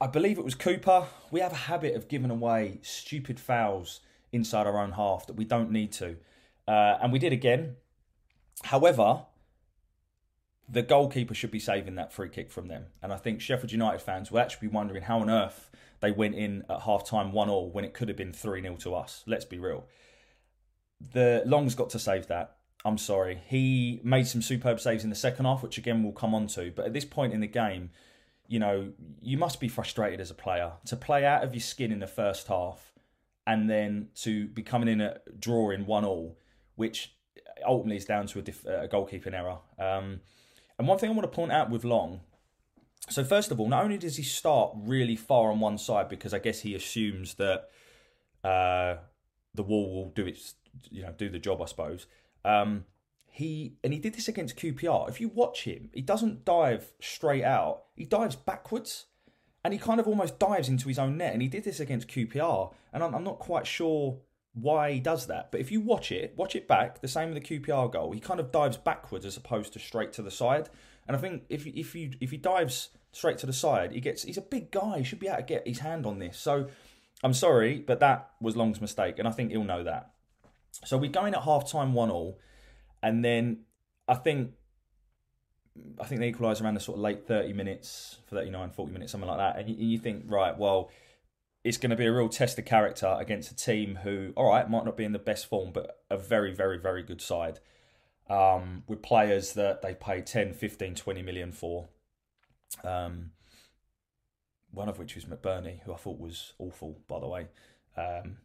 I 0.00 0.06
believe 0.06 0.38
it 0.38 0.44
was 0.44 0.54
Cooper. 0.54 1.06
We 1.30 1.40
have 1.40 1.52
a 1.52 1.56
habit 1.56 1.94
of 1.96 2.08
giving 2.08 2.30
away 2.30 2.80
stupid 2.82 3.40
fouls 3.40 4.00
inside 4.32 4.66
our 4.66 4.78
own 4.78 4.92
half 4.92 5.26
that 5.26 5.34
we 5.34 5.44
don't 5.44 5.70
need 5.70 5.92
to, 5.92 6.16
uh, 6.68 6.98
and 7.00 7.12
we 7.12 7.18
did 7.18 7.32
again. 7.32 7.76
However, 8.64 9.26
the 10.68 10.82
goalkeeper 10.82 11.34
should 11.34 11.50
be 11.50 11.58
saving 11.58 11.94
that 11.94 12.12
free 12.12 12.28
kick 12.28 12.50
from 12.50 12.68
them. 12.68 12.86
And 13.02 13.12
I 13.12 13.16
think 13.16 13.40
Sheffield 13.40 13.72
United 13.72 14.00
fans 14.00 14.30
will 14.30 14.40
actually 14.40 14.68
be 14.68 14.74
wondering 14.74 15.02
how 15.02 15.20
on 15.20 15.30
earth 15.30 15.70
they 16.00 16.10
went 16.10 16.34
in 16.34 16.64
at 16.68 16.82
half 16.82 17.04
time 17.04 17.32
1 17.32 17.48
all 17.48 17.70
when 17.70 17.84
it 17.84 17.94
could 17.94 18.08
have 18.08 18.16
been 18.16 18.32
3 18.32 18.62
0 18.62 18.76
to 18.76 18.94
us. 18.94 19.22
Let's 19.26 19.44
be 19.44 19.58
real. 19.58 19.86
The 21.12 21.42
Long's 21.46 21.74
got 21.74 21.90
to 21.90 21.98
save 21.98 22.26
that. 22.28 22.56
I'm 22.84 22.98
sorry. 22.98 23.42
He 23.48 24.00
made 24.04 24.26
some 24.26 24.42
superb 24.42 24.80
saves 24.80 25.04
in 25.04 25.10
the 25.10 25.16
second 25.16 25.44
half, 25.44 25.62
which 25.62 25.78
again 25.78 26.02
we'll 26.02 26.12
come 26.12 26.34
on 26.34 26.46
to. 26.48 26.70
But 26.70 26.86
at 26.86 26.92
this 26.92 27.04
point 27.04 27.32
in 27.32 27.40
the 27.40 27.46
game, 27.46 27.90
you 28.46 28.58
know, 28.58 28.92
you 29.20 29.36
must 29.38 29.60
be 29.60 29.68
frustrated 29.68 30.20
as 30.20 30.30
a 30.30 30.34
player 30.34 30.72
to 30.86 30.96
play 30.96 31.24
out 31.24 31.42
of 31.42 31.54
your 31.54 31.60
skin 31.60 31.90
in 31.90 31.98
the 31.98 32.06
first 32.06 32.46
half 32.46 32.92
and 33.46 33.68
then 33.68 34.08
to 34.22 34.46
be 34.48 34.62
coming 34.62 34.88
in 34.88 35.00
a 35.00 35.18
drawing 35.38 35.86
1 35.86 36.04
all, 36.04 36.38
which 36.76 37.16
ultimately 37.66 37.96
is 37.96 38.04
down 38.04 38.26
to 38.26 38.38
a, 38.38 38.84
a 38.84 38.88
goalkeeping 38.88 39.34
error. 39.34 39.58
Um, 39.78 40.20
and 40.78 40.86
one 40.86 40.98
thing 40.98 41.10
I 41.10 41.12
want 41.12 41.30
to 41.30 41.34
point 41.34 41.52
out 41.52 41.70
with 41.70 41.84
Long, 41.84 42.20
so 43.08 43.24
first 43.24 43.50
of 43.50 43.60
all, 43.60 43.68
not 43.68 43.84
only 43.84 43.98
does 43.98 44.16
he 44.16 44.22
start 44.22 44.72
really 44.74 45.16
far 45.16 45.50
on 45.50 45.60
one 45.60 45.78
side 45.78 46.08
because 46.08 46.34
I 46.34 46.38
guess 46.38 46.60
he 46.60 46.74
assumes 46.74 47.34
that 47.34 47.68
uh, 48.42 48.96
the 49.54 49.62
wall 49.62 49.94
will 49.94 50.10
do 50.10 50.26
its, 50.26 50.54
you 50.90 51.02
know, 51.02 51.12
do 51.16 51.28
the 51.28 51.38
job, 51.38 51.62
I 51.62 51.66
suppose. 51.66 52.06
Um, 52.44 52.84
he 53.30 53.74
and 53.84 53.92
he 53.92 53.98
did 53.98 54.14
this 54.14 54.28
against 54.28 54.56
QPR. 54.56 55.08
If 55.08 55.20
you 55.20 55.28
watch 55.28 55.64
him, 55.64 55.90
he 55.92 56.00
doesn't 56.00 56.44
dive 56.44 56.92
straight 57.00 57.44
out; 57.44 57.82
he 57.94 58.06
dives 58.06 58.34
backwards, 58.34 59.06
and 59.62 59.74
he 59.74 59.78
kind 59.78 60.00
of 60.00 60.08
almost 60.08 60.38
dives 60.38 60.68
into 60.68 60.88
his 60.88 60.98
own 60.98 61.18
net. 61.18 61.34
And 61.34 61.42
he 61.42 61.48
did 61.48 61.64
this 61.64 61.78
against 61.78 62.08
QPR, 62.08 62.72
and 62.92 63.04
I'm, 63.04 63.14
I'm 63.14 63.24
not 63.24 63.38
quite 63.38 63.66
sure 63.66 64.18
why 64.54 64.92
he 64.92 65.00
does 65.00 65.26
that. 65.26 65.52
But 65.52 65.60
if 65.60 65.70
you 65.70 65.80
watch 65.80 66.10
it, 66.10 66.32
watch 66.36 66.56
it 66.56 66.66
back, 66.66 67.02
the 67.02 67.08
same 67.08 67.32
with 67.32 67.42
the 67.46 67.58
QPR 67.58 67.92
goal, 67.92 68.12
he 68.12 68.20
kind 68.20 68.40
of 68.40 68.50
dives 68.50 68.78
backwards 68.78 69.26
as 69.26 69.36
opposed 69.36 69.74
to 69.74 69.78
straight 69.78 70.14
to 70.14 70.22
the 70.22 70.30
side. 70.30 70.70
And 71.08 71.16
I 71.16 71.20
think 71.20 71.44
if 71.48 71.66
if 71.66 71.94
you 71.94 72.12
if 72.20 72.30
he 72.30 72.36
dives 72.36 72.90
straight 73.12 73.38
to 73.38 73.46
the 73.46 73.52
side, 73.52 73.92
he 73.92 74.00
gets 74.00 74.22
he's 74.22 74.38
a 74.38 74.42
big 74.42 74.70
guy, 74.70 74.98
he 74.98 75.04
should 75.04 75.20
be 75.20 75.28
able 75.28 75.38
to 75.38 75.42
get 75.42 75.66
his 75.66 75.78
hand 75.78 76.06
on 76.06 76.18
this. 76.18 76.38
So 76.38 76.68
I'm 77.22 77.34
sorry, 77.34 77.78
but 77.78 78.00
that 78.00 78.30
was 78.40 78.56
Long's 78.56 78.80
mistake, 78.80 79.18
and 79.18 79.26
I 79.26 79.30
think 79.30 79.50
he'll 79.50 79.64
know 79.64 79.84
that. 79.84 80.10
So 80.84 80.98
we're 80.98 81.10
going 81.10 81.34
at 81.34 81.42
half 81.42 81.70
time 81.70 81.94
one 81.94 82.10
all, 82.10 82.38
and 83.02 83.24
then 83.24 83.60
I 84.08 84.14
think 84.14 84.52
I 86.00 86.04
think 86.04 86.20
they 86.20 86.28
equalise 86.28 86.60
around 86.60 86.74
the 86.74 86.80
sort 86.80 86.98
of 86.98 87.02
late 87.02 87.26
30 87.26 87.52
minutes, 87.52 88.18
39, 88.28 88.70
40 88.70 88.92
minutes, 88.92 89.12
something 89.12 89.28
like 89.28 89.38
that. 89.38 89.58
And 89.58 89.68
you, 89.68 89.86
you 89.88 89.98
think, 89.98 90.24
right, 90.26 90.56
well, 90.56 90.90
it's 91.64 91.78
going 91.78 91.90
to 91.90 91.96
be 91.96 92.06
a 92.06 92.12
real 92.12 92.28
test 92.28 92.58
of 92.58 92.64
character 92.64 93.14
against 93.18 93.50
a 93.50 93.56
team 93.56 93.98
who, 94.02 94.32
all 94.36 94.50
right, 94.50 94.68
might 94.70 94.84
not 94.84 94.96
be 94.96 95.04
in 95.04 95.12
the 95.12 95.18
best 95.18 95.48
form, 95.48 95.72
but 95.72 96.02
a 96.10 96.16
very, 96.16 96.54
very, 96.54 96.78
very 96.78 97.02
good 97.02 97.20
side. 97.20 97.60
Um, 98.28 98.82
with 98.88 99.02
players 99.02 99.52
that 99.52 99.82
they 99.82 99.94
pay 99.94 100.20
10, 100.20 100.52
15, 100.52 100.94
20 100.94 101.22
million 101.22 101.52
for. 101.52 101.88
Um, 102.82 103.30
one 104.72 104.88
of 104.88 104.98
which 104.98 105.14
was 105.14 105.24
McBurnie, 105.24 105.80
who 105.82 105.92
I 105.92 105.96
thought 105.96 106.18
was 106.18 106.52
awful, 106.58 106.98
by 107.08 107.20
the 107.20 107.28
way. 107.28 107.46
Um, 107.96 108.38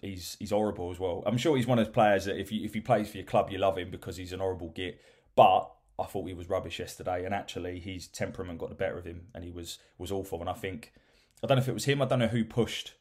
he's 0.00 0.36
he's 0.38 0.50
horrible 0.50 0.90
as 0.90 0.98
well. 0.98 1.22
I'm 1.26 1.38
sure 1.38 1.56
he's 1.56 1.66
one 1.66 1.78
of 1.78 1.86
those 1.86 1.94
players 1.94 2.24
that 2.24 2.38
if 2.38 2.50
you 2.50 2.64
if 2.64 2.74
he 2.74 2.80
plays 2.80 3.10
for 3.10 3.18
your 3.18 3.26
club, 3.26 3.50
you 3.50 3.58
love 3.58 3.78
him 3.78 3.90
because 3.90 4.16
he's 4.16 4.32
an 4.32 4.40
horrible 4.40 4.70
git. 4.70 5.00
But 5.34 5.70
I 5.98 6.04
thought 6.04 6.26
he 6.26 6.34
was 6.34 6.48
rubbish 6.48 6.78
yesterday, 6.78 7.24
and 7.24 7.34
actually 7.34 7.78
his 7.78 8.08
temperament 8.08 8.58
got 8.58 8.68
the 8.68 8.74
better 8.74 8.98
of 8.98 9.04
him, 9.04 9.28
and 9.34 9.44
he 9.44 9.50
was 9.50 9.78
was 9.98 10.10
awful. 10.12 10.40
And 10.40 10.50
I 10.50 10.54
think 10.54 10.92
I 11.42 11.46
don't 11.46 11.56
know 11.56 11.62
if 11.62 11.68
it 11.68 11.74
was 11.74 11.84
him. 11.84 12.02
I 12.02 12.06
don't 12.06 12.18
know 12.18 12.28
who 12.28 12.44
pushed 12.44 12.94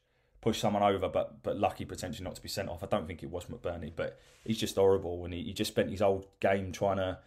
pushed 0.45 0.61
someone 0.61 0.83
over, 0.83 1.09
but 1.09 1.41
but 1.41 1.57
lucky 1.57 1.85
potentially 1.85 2.23
not 2.23 2.35
to 2.35 2.41
be 2.41 2.47
sent 2.47 2.69
off. 2.69 2.83
I 2.83 2.85
don't 2.85 3.07
think 3.07 3.23
it 3.23 3.31
was 3.31 3.45
McBurnie, 3.45 3.91
but 3.95 4.19
he's 4.45 4.59
just 4.59 4.75
horrible, 4.75 5.25
and 5.25 5.33
he, 5.33 5.41
he 5.41 5.53
just 5.53 5.71
spent 5.71 5.89
his 5.89 6.01
whole 6.01 6.29
game 6.39 6.71
trying 6.71 6.97
to 6.97 7.17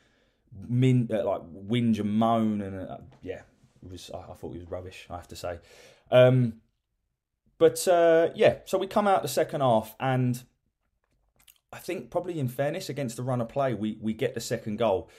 min, 0.69 1.11
uh, 1.13 1.25
like 1.25 1.43
whinge 1.43 1.99
and 1.99 2.13
moan, 2.13 2.61
and 2.63 2.89
uh, 2.89 2.99
yeah, 3.21 3.43
it 3.83 3.91
was. 3.91 4.09
I, 4.15 4.19
I, 4.19 4.35
thought 4.35 4.53
he 4.53 4.61
was 4.61 4.71
rubbish. 4.71 5.09
I 5.11 5.17
have 5.17 5.27
to 5.29 5.37
say. 5.37 5.59
Um, 6.13 6.61
but 7.59 7.89
uh, 7.89 8.29
yeah, 8.37 8.59
so 8.67 8.79
we 8.79 8.87
come 8.87 9.09
out 9.09 9.23
the 9.23 9.29
second 9.29 9.63
half, 9.63 9.97
and 9.99 10.41
I 11.73 11.79
think 11.79 12.13
probably 12.13 12.39
in 12.39 12.47
fairness 12.47 12.89
against 12.89 13.17
the 13.17 13.25
run 13.25 13.41
of 13.41 13.49
play, 13.49 13.75
we 13.75 13.99
we 14.01 14.13
get 14.13 14.35
the 14.35 14.41
second 14.41 14.77
goal. 14.77 15.11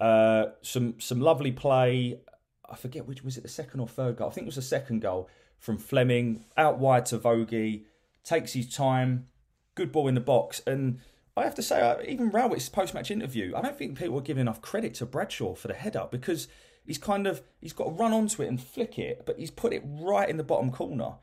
Uh, 0.00 0.46
some 0.62 0.98
some 1.00 1.20
lovely 1.20 1.52
play. 1.52 2.18
I 2.66 2.76
forget 2.76 3.06
which 3.06 3.22
was 3.22 3.36
it 3.36 3.42
the 3.42 3.50
second 3.50 3.80
or 3.80 3.88
third 3.88 4.16
goal. 4.16 4.30
I 4.30 4.32
think 4.32 4.46
it 4.46 4.48
was 4.48 4.56
the 4.56 4.62
second 4.62 5.02
goal 5.02 5.28
from 5.62 5.78
Flemming, 5.78 6.44
out 6.56 6.78
wide 6.78 7.06
to 7.06 7.18
Vogie. 7.18 7.84
Takes 8.24 8.52
his 8.52 8.74
time, 8.74 9.28
good 9.76 9.92
ball 9.92 10.08
in 10.08 10.16
the 10.16 10.20
box, 10.20 10.60
and 10.66 10.98
I 11.36 11.44
have 11.44 11.54
to 11.54 11.62
say, 11.62 11.80
uh, 11.80 11.96
even 12.06 12.30
Rowett's 12.30 12.68
post-match 12.68 13.10
interview, 13.10 13.54
I 13.56 13.62
don't 13.62 13.78
think 13.78 13.96
people 13.96 14.18
are 14.18 14.22
giving 14.22 14.42
enough 14.42 14.60
credit 14.60 14.94
to 14.94 15.06
Bradshaw 15.06 15.54
for 15.54 15.68
the 15.68 15.74
header 15.74 16.06
because 16.10 16.48
he's 16.84 16.98
kind 16.98 17.26
of 17.26 17.42
he's 17.60 17.72
got 17.72 17.84
to 17.84 17.90
run 17.90 18.12
onto 18.12 18.42
it 18.42 18.48
and 18.48 18.60
flick 18.60 18.98
it, 18.98 19.22
but 19.24 19.38
he's 19.38 19.50
put 19.50 19.72
it 19.72 19.82
right 19.86 20.28
in 20.28 20.36
the 20.36 20.44
bottom 20.44 20.70
corner. 20.70 21.14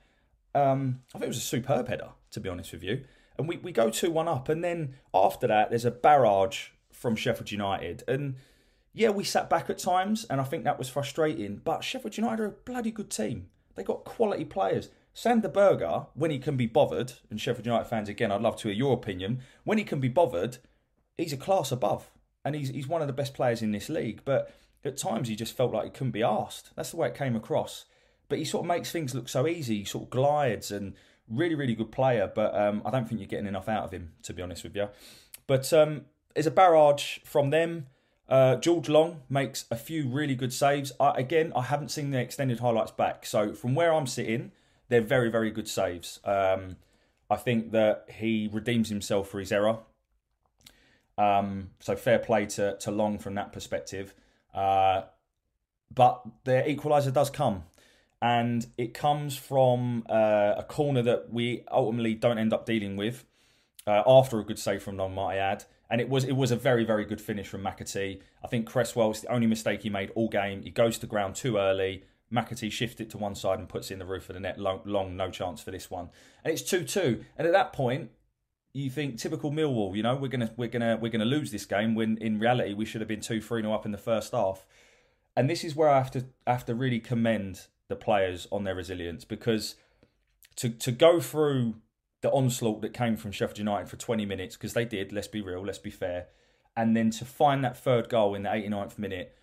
Um, 0.55 1.01
I 1.13 1.19
think 1.19 1.25
it 1.25 1.29
was 1.29 1.37
a 1.37 1.41
superb 1.41 1.89
header, 1.89 2.09
to 2.31 2.39
be 2.39 2.49
honest 2.49 2.71
with 2.71 2.83
you. 2.83 3.03
And 3.37 3.47
we, 3.47 3.57
we 3.57 3.71
go 3.71 3.89
2 3.89 4.09
1 4.09 4.27
up, 4.27 4.49
and 4.49 4.63
then 4.63 4.95
after 5.13 5.47
that, 5.47 5.69
there's 5.69 5.85
a 5.85 5.91
barrage 5.91 6.69
from 6.91 7.15
Sheffield 7.15 7.51
United. 7.51 8.03
And 8.07 8.35
yeah, 8.93 9.09
we 9.09 9.23
sat 9.23 9.49
back 9.49 9.69
at 9.69 9.77
times, 9.77 10.25
and 10.29 10.41
I 10.41 10.43
think 10.43 10.63
that 10.63 10.79
was 10.79 10.89
frustrating. 10.89 11.57
But 11.57 11.83
Sheffield 11.83 12.17
United 12.17 12.41
are 12.41 12.47
a 12.47 12.51
bloody 12.51 12.91
good 12.91 13.09
team. 13.09 13.49
They 13.79 13.85
got 13.85 14.03
quality 14.03 14.43
players. 14.43 14.89
Sander 15.13 15.47
Berge, 15.47 16.07
when 16.13 16.31
he 16.31 16.37
can 16.37 16.57
be 16.57 16.65
bothered, 16.65 17.13
and 17.29 17.39
Sheffield 17.39 17.65
United 17.65 17.87
fans 17.87 18.09
again, 18.09 18.29
I'd 18.29 18.41
love 18.41 18.57
to 18.57 18.67
hear 18.67 18.75
your 18.75 18.93
opinion. 18.93 19.39
When 19.63 19.77
he 19.77 19.85
can 19.85 20.01
be 20.01 20.09
bothered, 20.09 20.57
he's 21.17 21.31
a 21.31 21.37
class 21.37 21.71
above, 21.71 22.11
and 22.43 22.55
he's 22.55 22.67
he's 22.67 22.89
one 22.89 22.99
of 22.99 23.07
the 23.07 23.13
best 23.13 23.33
players 23.33 23.61
in 23.61 23.71
this 23.71 23.87
league. 23.87 24.23
But 24.25 24.53
at 24.83 24.97
times, 24.97 25.29
he 25.29 25.37
just 25.37 25.55
felt 25.55 25.71
like 25.71 25.85
he 25.85 25.91
couldn't 25.91 26.11
be 26.11 26.23
asked. 26.23 26.71
That's 26.75 26.91
the 26.91 26.97
way 26.97 27.07
it 27.07 27.15
came 27.15 27.37
across. 27.37 27.85
But 28.27 28.39
he 28.39 28.43
sort 28.43 28.65
of 28.65 28.67
makes 28.67 28.91
things 28.91 29.15
look 29.15 29.29
so 29.29 29.47
easy. 29.47 29.77
He 29.77 29.85
sort 29.85 30.03
of 30.03 30.09
glides 30.09 30.71
and 30.71 30.93
really, 31.29 31.55
really 31.55 31.73
good 31.73 31.93
player. 31.93 32.29
But 32.35 32.53
um, 32.53 32.81
I 32.83 32.91
don't 32.91 33.07
think 33.07 33.21
you're 33.21 33.29
getting 33.29 33.47
enough 33.47 33.69
out 33.69 33.85
of 33.85 33.93
him, 33.93 34.11
to 34.23 34.33
be 34.33 34.41
honest 34.41 34.65
with 34.65 34.75
you. 34.75 34.89
But 35.47 35.71
um, 35.71 36.01
there's 36.33 36.47
a 36.47 36.51
barrage 36.51 37.19
from 37.23 37.49
them. 37.49 37.85
Uh, 38.29 38.57
George 38.57 38.87
Long 38.87 39.21
makes 39.27 39.65
a 39.71 39.75
few 39.75 40.07
really 40.07 40.35
good 40.35 40.53
saves. 40.53 40.91
I, 40.99 41.13
again, 41.17 41.51
I 41.55 41.63
haven't 41.63 41.89
seen 41.89 42.11
the 42.11 42.19
extended 42.19 42.59
highlights 42.59 42.91
back. 42.91 43.25
So 43.25 43.53
from 43.53 43.73
where 43.73 43.91
I'm 43.91 44.05
sitting, 44.05 44.51
they're 44.87 45.01
very, 45.01 45.31
very 45.31 45.49
good 45.49 45.67
saves. 45.67 46.19
Um, 46.23 46.77
I 47.29 47.37
think 47.37 47.71
that 47.71 48.05
he 48.11 48.47
redeems 48.51 48.89
himself 48.89 49.29
for 49.29 49.39
his 49.39 49.51
error. 49.51 49.79
Um, 51.17 51.71
so 51.79 51.95
fair 51.95 52.19
play 52.19 52.45
to, 52.45 52.77
to 52.77 52.91
Long 52.91 53.17
from 53.17 53.33
that 53.35 53.51
perspective. 53.51 54.13
Uh, 54.53 55.01
but 55.93 56.21
the 56.43 56.63
equaliser 56.67 57.11
does 57.11 57.31
come. 57.31 57.63
And 58.21 58.67
it 58.77 58.93
comes 58.93 59.37
from 59.37 60.05
uh, 60.07 60.55
a 60.57 60.65
corner 60.67 61.01
that 61.01 61.33
we 61.33 61.63
ultimately 61.71 62.13
don't 62.13 62.37
end 62.37 62.53
up 62.53 62.65
dealing 62.65 62.95
with 62.95 63.25
uh, 63.89 64.03
after 64.05 64.39
a 64.39 64.43
good 64.43 64.59
save 64.59 64.83
from 64.83 64.97
Long, 64.97 65.15
might 65.15 65.35
I 65.35 65.37
add. 65.37 65.65
And 65.89 65.99
it 65.99 66.07
was 66.07 66.23
it 66.23 66.35
was 66.35 66.51
a 66.51 66.55
very 66.55 66.85
very 66.85 67.03
good 67.03 67.19
finish 67.19 67.47
from 67.47 67.63
McAtee. 67.63 68.21
I 68.43 68.47
think 68.47 68.67
Cresswell 68.67 69.09
is 69.09 69.21
the 69.21 69.31
only 69.31 69.47
mistake 69.47 69.81
he 69.81 69.89
made 69.89 70.11
all 70.13 70.29
game. 70.29 70.61
He 70.61 70.69
goes 70.69 70.99
to 70.99 71.07
ground 71.07 71.35
too 71.35 71.57
early. 71.57 72.03
McAtee 72.31 72.71
shifts 72.71 73.01
it 73.01 73.09
to 73.09 73.17
one 73.17 73.33
side 73.33 73.57
and 73.57 73.67
puts 73.67 73.89
it 73.89 73.93
in 73.93 73.99
the 73.99 74.05
roof 74.05 74.29
of 74.29 74.35
the 74.35 74.39
net. 74.39 74.59
Long, 74.59 74.81
long 74.85 75.17
no 75.17 75.31
chance 75.31 75.61
for 75.61 75.71
this 75.71 75.89
one. 75.89 76.09
And 76.43 76.53
it's 76.53 76.61
two 76.61 76.83
two. 76.83 77.25
And 77.35 77.47
at 77.47 77.53
that 77.53 77.73
point, 77.73 78.11
you 78.71 78.91
think 78.91 79.17
typical 79.17 79.51
Millwall. 79.51 79.95
You 79.95 80.03
know, 80.03 80.15
we're 80.15 80.27
gonna 80.27 80.53
we're 80.55 80.69
gonna 80.69 80.97
we're 81.01 81.11
gonna 81.11 81.25
lose 81.25 81.49
this 81.49 81.65
game. 81.65 81.95
When 81.95 82.17
in 82.17 82.37
reality, 82.37 82.75
we 82.75 82.85
should 82.85 83.01
have 83.01 83.07
been 83.07 83.21
two 83.21 83.41
three 83.41 83.63
0 83.63 83.73
up 83.73 83.85
in 83.85 83.91
the 83.91 83.97
first 83.97 84.33
half. 84.33 84.67
And 85.35 85.49
this 85.49 85.63
is 85.63 85.75
where 85.75 85.89
I 85.89 85.97
have 85.97 86.11
to 86.11 86.25
I 86.45 86.51
have 86.51 86.65
to 86.67 86.75
really 86.75 86.99
commend 86.99 87.65
the 87.87 87.95
players 87.95 88.47
on 88.51 88.63
their 88.63 88.75
resilience 88.75 89.25
because 89.25 89.75
to 90.57 90.69
to 90.69 90.91
go 90.91 91.19
through 91.19 91.75
the 92.21 92.31
onslaught 92.31 92.81
that 92.81 92.93
came 92.93 93.15
from 93.15 93.31
Sheffield 93.31 93.59
United 93.59 93.89
for 93.89 93.95
20 93.95 94.25
minutes 94.25 94.55
because 94.55 94.73
they 94.73 94.85
did. 94.85 95.11
Let's 95.11 95.27
be 95.27 95.41
real. 95.41 95.65
Let's 95.65 95.77
be 95.77 95.89
fair. 95.89 96.27
And 96.75 96.95
then 96.95 97.09
to 97.11 97.25
find 97.25 97.63
that 97.63 97.77
third 97.77 98.09
goal 98.09 98.35
in 98.35 98.43
the 98.43 98.49
89th 98.49 98.97
minute 98.97 99.35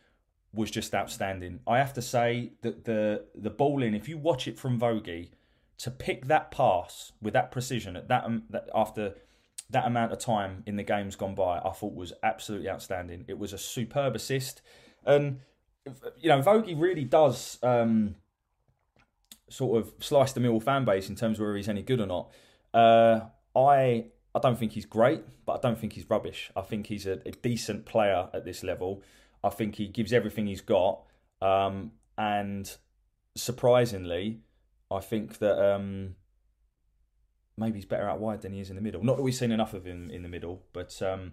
was 0.53 0.71
just 0.71 0.95
outstanding. 0.95 1.61
I 1.67 1.79
have 1.79 1.93
to 1.95 2.03
say 2.03 2.53
that 2.63 2.85
the 2.85 3.27
the 3.35 3.51
ball 3.51 3.83
in, 3.83 3.95
if 3.95 4.09
you 4.09 4.17
watch 4.19 4.49
it 4.49 4.59
from 4.59 4.79
Vogie, 4.79 5.31
to 5.79 5.91
pick 5.91 6.27
that 6.27 6.51
pass 6.51 7.13
with 7.21 7.35
that 7.35 7.51
precision 7.51 7.97
at 7.97 8.09
that, 8.09 8.25
um, 8.25 8.45
that 8.51 8.69
after 8.75 9.15
that 9.69 9.87
amount 9.87 10.13
of 10.13 10.19
time 10.19 10.63
in 10.67 10.77
the 10.77 10.83
games 10.83 11.17
gone 11.17 11.35
by, 11.35 11.59
I 11.59 11.71
thought 11.71 11.95
was 11.95 12.13
absolutely 12.23 12.71
outstanding. 12.71 13.25
It 13.29 13.39
was 13.39 13.53
a 13.53 13.59
superb 13.59 14.15
assist, 14.15 14.63
and 15.05 15.41
you 16.17 16.29
know 16.29 16.41
Vogie 16.41 16.75
really 16.75 17.05
does 17.05 17.59
um, 17.63 18.17
sort 19.49 19.79
of 19.81 19.93
slice 20.01 20.33
the 20.33 20.41
Mill 20.41 20.61
fan 20.61 20.85
base 20.85 21.09
in 21.09 21.17
terms 21.17 21.39
of 21.39 21.45
whether 21.45 21.57
he's 21.57 21.69
any 21.69 21.83
good 21.83 22.01
or 22.01 22.07
not. 22.07 22.31
Uh, 22.77 23.21
I 23.57 24.07
I 24.35 24.39
don't 24.43 24.59
think 24.59 24.73
he's 24.73 24.85
great, 24.85 25.23
but 25.47 25.55
I 25.55 25.61
don't 25.61 25.79
think 25.79 25.95
he's 25.95 26.09
rubbish. 26.11 26.51
I 26.55 26.61
think 26.61 26.89
he's 26.89 27.07
a, 27.07 27.15
a 27.25 27.31
decent 27.31 27.87
player 27.87 28.29
at 28.35 28.45
this 28.45 28.63
level. 28.63 29.03
I 29.43 29.49
think 29.49 29.77
he 29.77 29.89
gives 29.89 30.13
everything 30.13 30.47
he's 30.47 30.61
got. 30.61 31.03
Um, 31.41 31.93
and 32.19 32.71
surprisingly, 33.35 34.41
I 34.91 35.01
think 35.01 35.39
that 35.39 35.59
um, 35.59 36.17
maybe 37.57 37.77
he's 37.79 37.87
better 37.87 38.09
out 38.11 38.21
wide 38.21 38.43
than 38.43 38.53
he 38.53 38.61
is 38.61 38.69
in 38.69 38.77
the 38.77 38.83
middle. 38.83 39.03
Not 39.03 39.17
that 39.17 39.23
we've 39.23 39.35
seen 39.35 39.53
enough 39.53 39.73
of 39.73 39.87
him 39.87 40.11
in 40.11 40.23
the 40.23 40.29
middle, 40.29 40.63
but 40.75 41.01
um, 41.01 41.33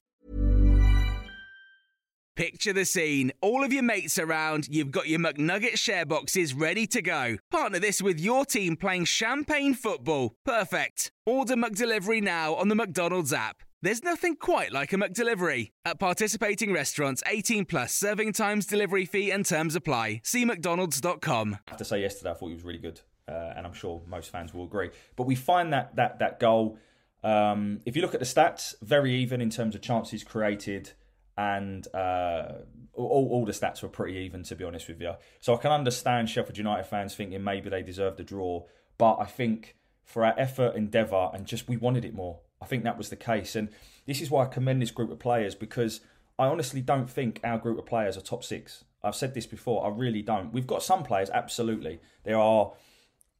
Picture 2.41 2.73
the 2.73 2.85
scene. 2.85 3.31
All 3.41 3.63
of 3.63 3.71
your 3.71 3.83
mates 3.83 4.17
around, 4.17 4.67
you've 4.67 4.89
got 4.89 5.07
your 5.07 5.19
McNugget 5.19 5.77
share 5.77 6.07
boxes 6.07 6.55
ready 6.55 6.87
to 6.87 6.99
go. 6.99 7.37
Partner 7.51 7.77
this 7.77 8.01
with 8.01 8.19
your 8.19 8.45
team 8.45 8.75
playing 8.75 9.05
champagne 9.05 9.75
football. 9.75 10.33
Perfect. 10.43 11.11
Order 11.27 11.53
McDelivery 11.53 12.19
now 12.19 12.55
on 12.55 12.67
the 12.67 12.73
McDonald's 12.73 13.31
app. 13.31 13.57
There's 13.83 14.01
nothing 14.01 14.37
quite 14.37 14.71
like 14.71 14.91
a 14.91 14.95
McDelivery. 14.95 15.69
At 15.85 15.99
participating 15.99 16.73
restaurants, 16.73 17.21
18 17.27 17.65
plus 17.65 17.93
serving 17.93 18.33
times, 18.33 18.65
delivery 18.65 19.05
fee, 19.05 19.29
and 19.29 19.45
terms 19.45 19.75
apply. 19.75 20.21
See 20.23 20.43
McDonald's.com. 20.43 21.59
I 21.67 21.69
have 21.69 21.77
to 21.77 21.85
say, 21.85 22.01
yesterday 22.01 22.31
I 22.31 22.33
thought 22.33 22.47
he 22.47 22.55
was 22.55 22.63
really 22.63 22.79
good, 22.79 23.01
uh, 23.27 23.53
and 23.55 23.67
I'm 23.67 23.73
sure 23.73 24.01
most 24.07 24.31
fans 24.31 24.51
will 24.51 24.63
agree. 24.63 24.89
But 25.15 25.27
we 25.27 25.35
find 25.35 25.71
that 25.73 25.95
that 25.95 26.17
that 26.17 26.39
goal. 26.39 26.79
Um, 27.23 27.81
if 27.85 27.95
you 27.95 28.01
look 28.01 28.15
at 28.15 28.19
the 28.19 28.25
stats, 28.25 28.73
very 28.81 29.13
even 29.13 29.41
in 29.41 29.51
terms 29.51 29.75
of 29.75 29.81
chances 29.83 30.23
created 30.23 30.93
and 31.37 31.87
uh, 31.93 32.53
all, 32.93 33.27
all 33.31 33.45
the 33.45 33.51
stats 33.51 33.81
were 33.81 33.89
pretty 33.89 34.17
even, 34.19 34.43
to 34.43 34.55
be 34.55 34.63
honest 34.63 34.87
with 34.87 35.01
you. 35.01 35.13
So 35.39 35.53
I 35.53 35.57
can 35.57 35.71
understand 35.71 36.29
Sheffield 36.29 36.57
United 36.57 36.85
fans 36.85 37.15
thinking 37.15 37.43
maybe 37.43 37.69
they 37.69 37.81
deserved 37.81 38.19
a 38.19 38.23
draw, 38.23 38.63
but 38.97 39.17
I 39.19 39.25
think 39.25 39.75
for 40.03 40.25
our 40.25 40.37
effort, 40.37 40.75
endeavour, 40.75 41.29
and 41.33 41.45
just 41.45 41.69
we 41.69 41.77
wanted 41.77 42.05
it 42.05 42.13
more. 42.13 42.39
I 42.61 42.65
think 42.65 42.83
that 42.83 42.97
was 42.97 43.09
the 43.09 43.15
case, 43.15 43.55
and 43.55 43.69
this 44.05 44.21
is 44.21 44.29
why 44.29 44.43
I 44.43 44.47
commend 44.47 44.81
this 44.81 44.91
group 44.91 45.11
of 45.11 45.19
players 45.19 45.55
because 45.55 46.01
I 46.37 46.47
honestly 46.47 46.81
don't 46.81 47.09
think 47.09 47.39
our 47.43 47.57
group 47.57 47.79
of 47.79 47.85
players 47.85 48.17
are 48.17 48.21
top 48.21 48.43
six. 48.43 48.83
I've 49.03 49.15
said 49.15 49.33
this 49.33 49.47
before. 49.47 49.85
I 49.85 49.89
really 49.89 50.21
don't. 50.21 50.53
We've 50.53 50.67
got 50.67 50.83
some 50.83 51.03
players, 51.03 51.29
absolutely. 51.31 51.99
There 52.23 52.37
are 52.37 52.73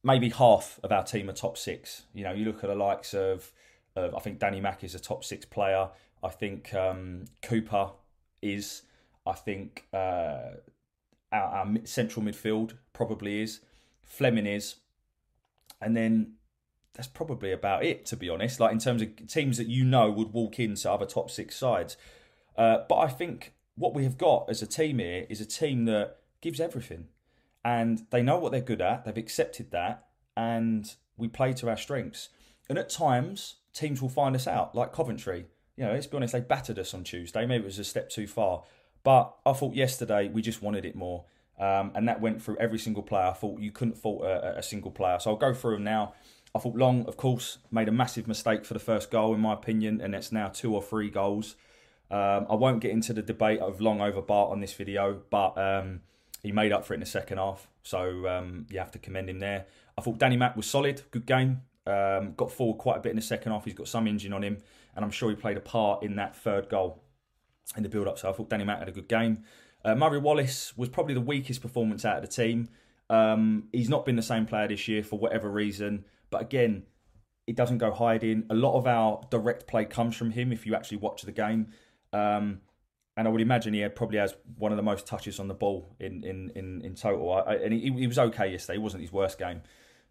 maybe 0.02 0.30
half 0.30 0.80
of 0.82 0.90
our 0.90 1.04
team 1.04 1.30
are 1.30 1.34
top 1.34 1.56
six. 1.56 2.02
You 2.14 2.24
know, 2.24 2.32
you 2.32 2.44
look 2.44 2.64
at 2.64 2.68
the 2.68 2.74
likes 2.74 3.14
of, 3.14 3.52
of 3.94 4.14
I 4.14 4.18
think 4.18 4.38
Danny 4.38 4.60
Mack 4.60 4.82
is 4.82 4.94
a 4.94 5.00
top 5.00 5.24
six 5.24 5.44
player. 5.44 5.88
I 6.22 6.28
think 6.28 6.72
um, 6.74 7.24
Cooper 7.42 7.90
is. 8.40 8.82
I 9.26 9.32
think 9.32 9.86
uh, 9.92 10.56
our, 11.32 11.42
our, 11.42 11.74
central 11.84 12.24
midfield 12.24 12.74
probably 12.92 13.42
is. 13.42 13.60
Flemming 14.02 14.46
is. 14.46 14.76
And 15.80 15.96
then 15.96 16.34
that's 16.94 17.08
probably 17.08 17.52
about 17.52 17.84
it, 17.84 18.04
to 18.06 18.16
be 18.16 18.28
honest. 18.28 18.60
Like 18.60 18.72
in 18.72 18.78
terms 18.78 19.02
of 19.02 19.26
teams 19.28 19.58
that 19.58 19.68
you 19.68 19.84
know 19.84 20.10
would 20.10 20.32
walk 20.32 20.58
into 20.58 20.90
other 20.90 21.06
top 21.06 21.30
six 21.30 21.56
sides. 21.56 21.96
Uh, 22.56 22.78
but 22.88 22.96
I 22.96 23.08
think 23.08 23.54
what 23.74 23.94
we 23.94 24.04
have 24.04 24.18
got 24.18 24.48
as 24.48 24.62
a 24.62 24.66
team 24.66 24.98
here 24.98 25.26
is 25.28 25.40
a 25.40 25.46
team 25.46 25.86
that 25.86 26.18
gives 26.40 26.60
everything. 26.60 27.08
And 27.64 28.06
they 28.10 28.22
know 28.22 28.38
what 28.38 28.52
they're 28.52 28.60
good 28.60 28.80
at, 28.80 29.04
they've 29.04 29.16
accepted 29.16 29.70
that, 29.70 30.06
and 30.36 30.92
we 31.16 31.28
play 31.28 31.52
to 31.54 31.68
our 31.68 31.76
strengths. 31.76 32.28
And 32.68 32.76
at 32.76 32.90
times, 32.90 33.56
teams 33.72 34.02
will 34.02 34.08
find 34.08 34.34
us 34.34 34.48
out, 34.48 34.74
like 34.74 34.92
Coventry 34.92 35.46
you 35.76 35.84
know, 35.84 35.92
let's 35.92 36.06
be 36.06 36.16
honest, 36.16 36.32
they 36.32 36.40
battered 36.40 36.78
us 36.78 36.94
on 36.94 37.04
Tuesday. 37.04 37.46
Maybe 37.46 37.62
it 37.62 37.66
was 37.66 37.78
a 37.78 37.84
step 37.84 38.10
too 38.10 38.26
far. 38.26 38.62
But 39.04 39.34
I 39.44 39.52
thought 39.52 39.74
yesterday 39.74 40.28
we 40.28 40.42
just 40.42 40.62
wanted 40.62 40.84
it 40.84 40.94
more. 40.94 41.24
Um, 41.58 41.92
and 41.94 42.08
that 42.08 42.20
went 42.20 42.42
through 42.42 42.56
every 42.58 42.78
single 42.78 43.02
player. 43.02 43.26
I 43.26 43.32
thought 43.32 43.60
you 43.60 43.70
couldn't 43.70 43.96
fault 43.96 44.22
a, 44.24 44.58
a, 44.58 44.62
single 44.62 44.90
player. 44.90 45.18
So 45.20 45.30
I'll 45.30 45.36
go 45.36 45.52
through 45.52 45.74
them 45.74 45.84
now. 45.84 46.14
I 46.54 46.58
thought 46.58 46.74
Long, 46.74 47.04
of 47.06 47.16
course, 47.16 47.58
made 47.70 47.88
a 47.88 47.92
massive 47.92 48.26
mistake 48.26 48.64
for 48.64 48.74
the 48.74 48.80
first 48.80 49.10
goal, 49.10 49.34
in 49.34 49.40
my 49.40 49.52
opinion, 49.52 50.00
and 50.00 50.14
it's 50.14 50.32
now 50.32 50.48
two 50.48 50.74
or 50.74 50.82
three 50.82 51.08
goals. 51.08 51.56
Um, 52.10 52.46
I 52.50 52.54
won't 52.54 52.80
get 52.80 52.90
into 52.90 53.12
the 53.12 53.22
debate 53.22 53.60
of 53.60 53.80
Long 53.80 54.00
over 54.00 54.20
Bart 54.20 54.50
on 54.50 54.60
this 54.60 54.74
video, 54.74 55.22
but 55.30 55.56
um, 55.56 56.00
he 56.42 56.52
made 56.52 56.72
up 56.72 56.84
for 56.84 56.94
it 56.94 56.96
in 56.96 57.00
the 57.00 57.06
second 57.06 57.38
half. 57.38 57.68
So 57.82 58.28
um, 58.28 58.66
you 58.70 58.78
have 58.78 58.90
to 58.92 58.98
commend 58.98 59.30
him 59.30 59.38
there. 59.38 59.66
I 59.96 60.02
thought 60.02 60.18
Danny 60.18 60.36
Mack 60.36 60.56
was 60.56 60.66
solid, 60.66 61.02
good 61.10 61.26
game. 61.26 61.62
Um, 61.86 62.34
got 62.36 62.52
forward 62.52 62.78
quite 62.78 62.98
a 62.98 63.00
bit 63.00 63.10
in 63.10 63.16
the 63.16 63.22
second 63.22 63.52
half. 63.52 63.64
He's 63.64 63.74
got 63.74 63.88
some 63.88 64.06
engine 64.06 64.32
on 64.32 64.42
him, 64.42 64.58
and 64.94 65.04
I'm 65.04 65.10
sure 65.10 65.30
he 65.30 65.36
played 65.36 65.56
a 65.56 65.60
part 65.60 66.02
in 66.02 66.16
that 66.16 66.36
third 66.36 66.68
goal 66.68 67.02
in 67.76 67.82
the 67.82 67.88
build 67.88 68.08
up. 68.08 68.18
So 68.18 68.28
I 68.28 68.32
thought 68.32 68.50
Danny 68.50 68.64
Mack 68.64 68.78
had 68.78 68.88
a 68.88 68.92
good 68.92 69.08
game. 69.08 69.44
Uh, 69.84 69.94
Murray 69.94 70.18
Wallace 70.18 70.76
was 70.76 70.88
probably 70.88 71.14
the 71.14 71.20
weakest 71.20 71.60
performance 71.60 72.04
out 72.04 72.16
of 72.16 72.22
the 72.22 72.28
team. 72.28 72.68
Um, 73.10 73.68
he's 73.72 73.88
not 73.88 74.04
been 74.04 74.16
the 74.16 74.22
same 74.22 74.46
player 74.46 74.68
this 74.68 74.86
year 74.88 75.02
for 75.02 75.18
whatever 75.18 75.50
reason. 75.50 76.04
But 76.30 76.42
again, 76.42 76.84
it 77.46 77.56
doesn't 77.56 77.78
go 77.78 77.92
hiding. 77.92 78.44
A 78.50 78.54
lot 78.54 78.76
of 78.76 78.86
our 78.86 79.20
direct 79.30 79.66
play 79.66 79.84
comes 79.84 80.16
from 80.16 80.30
him 80.30 80.52
if 80.52 80.66
you 80.66 80.74
actually 80.74 80.98
watch 80.98 81.22
the 81.22 81.32
game. 81.32 81.72
Um, 82.12 82.60
and 83.16 83.28
I 83.28 83.30
would 83.30 83.40
imagine 83.40 83.74
he 83.74 83.86
probably 83.88 84.18
has 84.18 84.34
one 84.56 84.72
of 84.72 84.76
the 84.76 84.82
most 84.82 85.06
touches 85.06 85.38
on 85.38 85.48
the 85.48 85.54
ball 85.54 85.94
in 86.00 86.24
in 86.24 86.50
in, 86.54 86.80
in 86.82 86.94
total. 86.94 87.32
I, 87.32 87.56
and 87.56 87.72
he, 87.72 87.92
he 87.92 88.06
was 88.06 88.18
okay 88.18 88.50
yesterday. 88.52 88.78
It 88.78 88.82
wasn't 88.82 89.02
his 89.02 89.12
worst 89.12 89.38
game, 89.38 89.62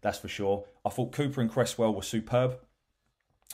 that's 0.02 0.18
for 0.18 0.28
sure. 0.28 0.64
I 0.84 0.90
thought 0.90 1.12
Cooper 1.12 1.40
and 1.40 1.50
Cresswell 1.50 1.94
were 1.94 2.02
superb. 2.02 2.58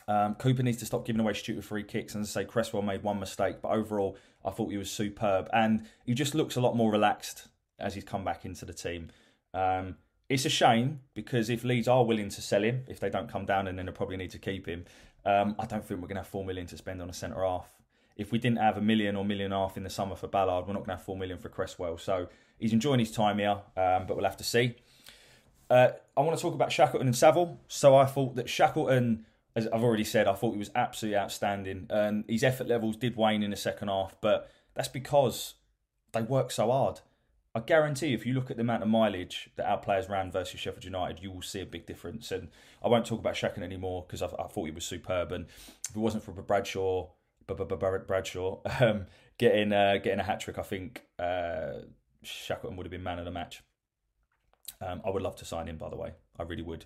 Um, 0.06 0.34
Cooper 0.36 0.62
needs 0.62 0.78
to 0.78 0.86
stop 0.86 1.04
giving 1.04 1.20
away 1.20 1.34
stupid 1.34 1.64
free 1.64 1.82
kicks. 1.82 2.14
And 2.14 2.22
as 2.22 2.36
I 2.36 2.42
say, 2.42 2.46
Cresswell 2.46 2.82
made 2.82 3.02
one 3.02 3.18
mistake, 3.18 3.56
but 3.60 3.70
overall, 3.70 4.16
I 4.44 4.50
thought 4.50 4.70
he 4.70 4.78
was 4.78 4.90
superb. 4.90 5.48
And 5.52 5.86
he 6.06 6.14
just 6.14 6.34
looks 6.34 6.56
a 6.56 6.60
lot 6.60 6.76
more 6.76 6.90
relaxed 6.90 7.48
as 7.78 7.94
he's 7.94 8.04
come 8.04 8.24
back 8.24 8.44
into 8.44 8.64
the 8.64 8.72
team. 8.72 9.10
Um, 9.52 9.96
it's 10.28 10.44
a 10.44 10.50
shame 10.50 11.00
because 11.14 11.48
if 11.48 11.64
Leeds 11.64 11.88
are 11.88 12.04
willing 12.04 12.28
to 12.28 12.42
sell 12.42 12.62
him, 12.62 12.84
if 12.88 13.00
they 13.00 13.10
don't 13.10 13.30
come 13.30 13.46
down 13.46 13.66
and 13.66 13.78
then 13.78 13.86
they 13.86 13.92
probably 13.92 14.16
need 14.16 14.30
to 14.30 14.38
keep 14.38 14.66
him, 14.66 14.84
um, 15.24 15.54
I 15.58 15.66
don't 15.66 15.84
think 15.84 16.00
we're 16.00 16.08
going 16.08 16.16
to 16.16 16.22
have 16.22 16.28
four 16.28 16.44
million 16.44 16.66
to 16.66 16.76
spend 16.76 17.00
on 17.02 17.08
a 17.08 17.14
centre 17.14 17.42
half. 17.42 17.70
If 18.16 18.32
we 18.32 18.38
didn't 18.38 18.58
have 18.58 18.76
a 18.76 18.80
million 18.80 19.16
or 19.16 19.24
million 19.24 19.46
and 19.46 19.54
a 19.54 19.58
half 19.58 19.76
in 19.76 19.84
the 19.84 19.90
summer 19.90 20.16
for 20.16 20.26
Ballard, 20.26 20.66
we're 20.66 20.72
not 20.72 20.80
going 20.80 20.90
to 20.90 20.96
have 20.96 21.04
four 21.04 21.16
million 21.16 21.38
for 21.38 21.48
Cresswell. 21.48 21.98
So 21.98 22.28
he's 22.58 22.72
enjoying 22.72 22.98
his 22.98 23.12
time 23.12 23.38
here, 23.38 23.60
um, 23.76 24.06
but 24.06 24.16
we'll 24.16 24.24
have 24.24 24.36
to 24.38 24.44
see. 24.44 24.74
Uh, 25.70 25.90
I 26.16 26.20
want 26.20 26.36
to 26.36 26.42
talk 26.42 26.54
about 26.54 26.72
Shackleton 26.72 27.06
and 27.06 27.16
Saville. 27.16 27.58
So 27.68 27.96
I 27.96 28.06
thought 28.06 28.36
that 28.36 28.48
Shackleton 28.48 29.26
as 29.58 29.66
I've 29.66 29.82
already 29.82 30.04
said, 30.04 30.28
I 30.28 30.34
thought 30.34 30.52
he 30.52 30.58
was 30.58 30.70
absolutely 30.74 31.18
outstanding. 31.18 31.86
And 31.90 32.24
his 32.28 32.44
effort 32.44 32.68
levels 32.68 32.96
did 32.96 33.16
wane 33.16 33.42
in 33.42 33.50
the 33.50 33.56
second 33.56 33.88
half, 33.88 34.14
but 34.20 34.50
that's 34.74 34.88
because 34.88 35.54
they 36.12 36.22
work 36.22 36.50
so 36.52 36.70
hard. 36.70 37.00
I 37.54 37.60
guarantee 37.60 38.14
if 38.14 38.24
you 38.24 38.34
look 38.34 38.50
at 38.52 38.56
the 38.56 38.62
amount 38.62 38.84
of 38.84 38.88
mileage 38.88 39.50
that 39.56 39.68
our 39.68 39.78
players 39.78 40.08
ran 40.08 40.30
versus 40.30 40.60
Sheffield 40.60 40.84
United, 40.84 41.20
you 41.20 41.32
will 41.32 41.42
see 41.42 41.60
a 41.60 41.66
big 41.66 41.86
difference. 41.86 42.30
And 42.30 42.48
I 42.84 42.88
won't 42.88 43.04
talk 43.04 43.18
about 43.18 43.36
Shackleton 43.36 43.64
anymore 43.64 44.04
because 44.06 44.22
I, 44.22 44.26
I, 44.26 44.46
thought 44.46 44.66
he 44.66 44.70
was 44.70 44.84
superb. 44.84 45.32
And 45.32 45.46
if 45.88 45.96
it 45.96 45.98
wasn't 45.98 46.22
for 46.22 46.30
Bradshaw, 46.30 47.08
Bradshaw 47.46 48.60
um, 48.80 49.06
getting 49.38 49.72
uh, 49.72 49.96
getting 49.96 50.20
a 50.20 50.22
hat 50.22 50.38
trick, 50.40 50.58
I 50.58 50.62
think 50.62 51.02
uh, 51.18 51.80
Shackleton 52.22 52.76
would 52.76 52.86
have 52.86 52.92
been 52.92 53.02
man 53.02 53.18
of 53.18 53.24
the 53.24 53.32
match. 53.32 53.62
Um, 54.80 55.00
I 55.04 55.10
would 55.10 55.22
love 55.22 55.34
to 55.36 55.44
sign 55.44 55.66
him, 55.66 55.78
by 55.78 55.88
the 55.88 55.96
way. 55.96 56.12
I 56.38 56.44
really 56.44 56.62
would 56.62 56.84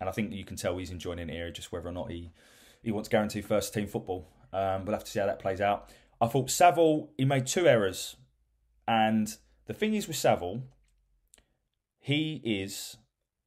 and 0.00 0.08
I 0.08 0.12
think 0.12 0.32
you 0.32 0.44
can 0.44 0.56
tell 0.56 0.76
he's 0.78 0.90
enjoying 0.90 1.18
it 1.18 1.30
here, 1.30 1.50
just 1.50 1.72
whether 1.72 1.88
or 1.88 1.92
not 1.92 2.10
he 2.10 2.30
he 2.82 2.92
wants 2.92 3.08
guaranteed 3.08 3.46
first 3.46 3.72
team 3.72 3.86
football. 3.86 4.28
Um, 4.52 4.84
we'll 4.84 4.94
have 4.94 5.04
to 5.04 5.10
see 5.10 5.20
how 5.20 5.26
that 5.26 5.38
plays 5.38 5.60
out. 5.60 5.90
I 6.20 6.26
thought 6.26 6.50
Saville 6.50 7.10
he 7.16 7.24
made 7.24 7.46
two 7.46 7.66
errors, 7.66 8.16
and 8.86 9.36
the 9.66 9.74
thing 9.74 9.94
is 9.94 10.06
with 10.06 10.16
Saville, 10.16 10.62
he 11.98 12.40
is 12.44 12.96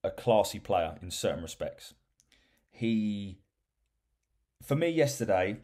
a 0.03 0.09
classy 0.09 0.59
player 0.59 0.95
in 1.01 1.11
certain 1.11 1.43
respects. 1.43 1.93
He, 2.69 3.39
for 4.63 4.75
me, 4.75 4.89
yesterday, 4.89 5.57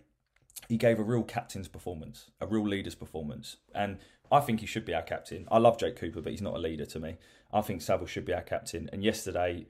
he 0.69 0.77
gave 0.77 0.99
a 0.99 1.03
real 1.03 1.23
captain's 1.23 1.67
performance, 1.67 2.29
a 2.39 2.47
real 2.47 2.67
leader's 2.67 2.95
performance, 2.95 3.57
and 3.73 3.97
I 4.33 4.39
think 4.39 4.61
he 4.61 4.65
should 4.65 4.83
be 4.83 4.95
our 4.95 5.03
captain. 5.03 5.47
I 5.51 5.59
love 5.59 5.77
Jake 5.77 5.95
Cooper, 5.95 6.19
but 6.19 6.31
he's 6.31 6.41
not 6.41 6.55
a 6.55 6.59
leader 6.59 6.85
to 6.85 6.99
me. 6.99 7.17
I 7.53 7.61
think 7.61 7.83
Saville 7.83 8.07
should 8.07 8.25
be 8.25 8.33
our 8.33 8.41
captain. 8.41 8.89
And 8.91 9.03
yesterday 9.03 9.63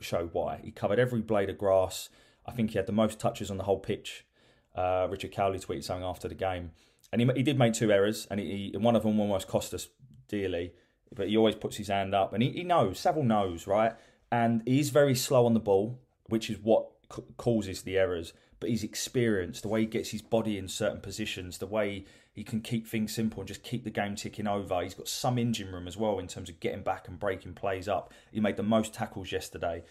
showed 0.00 0.30
why. 0.32 0.60
He 0.64 0.72
covered 0.72 0.98
every 0.98 1.20
blade 1.20 1.48
of 1.48 1.58
grass. 1.58 2.08
I 2.44 2.50
think 2.50 2.72
he 2.72 2.78
had 2.78 2.88
the 2.88 2.92
most 2.92 3.20
touches 3.20 3.52
on 3.52 3.56
the 3.56 3.62
whole 3.62 3.78
pitch. 3.78 4.26
Uh, 4.74 5.06
Richard 5.08 5.32
Cawley 5.32 5.60
tweeted 5.60 5.84
something 5.84 6.04
after 6.04 6.26
the 6.26 6.34
game. 6.34 6.72
And 7.12 7.20
he, 7.20 7.28
he 7.36 7.44
did 7.44 7.56
make 7.56 7.72
two 7.72 7.92
errors, 7.92 8.26
and 8.32 8.40
he, 8.40 8.74
one 8.76 8.96
of 8.96 9.04
them 9.04 9.20
almost 9.20 9.46
cost 9.46 9.72
us 9.74 9.86
dearly. 10.26 10.72
But 11.14 11.28
he 11.28 11.36
always 11.36 11.54
puts 11.54 11.76
his 11.76 11.86
hand 11.86 12.12
up, 12.12 12.32
and 12.32 12.42
he, 12.42 12.50
he 12.50 12.64
knows, 12.64 12.98
Saville 12.98 13.22
knows, 13.22 13.68
right? 13.68 13.92
And 14.32 14.62
he's 14.66 14.90
very 14.90 15.14
slow 15.14 15.46
on 15.46 15.54
the 15.54 15.60
ball, 15.60 16.00
which 16.26 16.50
is 16.50 16.58
what 16.58 16.88
causes 17.36 17.82
the 17.82 17.96
errors. 17.96 18.32
But 18.58 18.70
he's 18.70 18.82
experienced, 18.82 19.62
the 19.62 19.68
way 19.68 19.80
he 19.80 19.86
gets 19.86 20.10
his 20.10 20.20
body 20.20 20.58
in 20.58 20.66
certain 20.66 21.00
positions, 21.00 21.58
the 21.58 21.66
way 21.66 22.06
he 22.40 22.44
can 22.44 22.62
keep 22.62 22.88
things 22.88 23.14
simple 23.14 23.42
and 23.42 23.46
just 23.46 23.62
keep 23.62 23.84
the 23.84 23.90
game 23.90 24.14
ticking 24.14 24.46
over. 24.46 24.82
He's 24.82 24.94
got 24.94 25.08
some 25.08 25.36
engine 25.36 25.70
room 25.70 25.86
as 25.86 25.98
well 25.98 26.18
in 26.18 26.26
terms 26.26 26.48
of 26.48 26.58
getting 26.58 26.82
back 26.82 27.06
and 27.06 27.18
breaking 27.18 27.52
plays 27.52 27.86
up. 27.86 28.14
He 28.32 28.40
made 28.40 28.56
the 28.56 28.62
most 28.62 28.94
tackles 28.94 29.30
yesterday. 29.30 29.82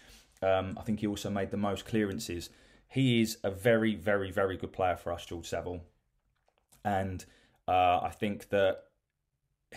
Um, 0.42 0.76
I 0.76 0.82
think 0.82 1.00
he 1.00 1.06
also 1.06 1.30
made 1.30 1.52
the 1.52 1.58
most 1.58 1.86
clearances. 1.86 2.50
He 2.88 3.22
is 3.22 3.38
a 3.44 3.52
very, 3.52 3.94
very, 3.94 4.32
very 4.32 4.58
good 4.58 4.74
player 4.74 4.96
for 4.96 5.14
us, 5.14 5.28
George 5.28 5.46
Saville. 5.46 5.82
And 6.84 7.24
uh, 7.68 8.00
I 8.02 8.10
think 8.20 8.50
that 8.50 8.86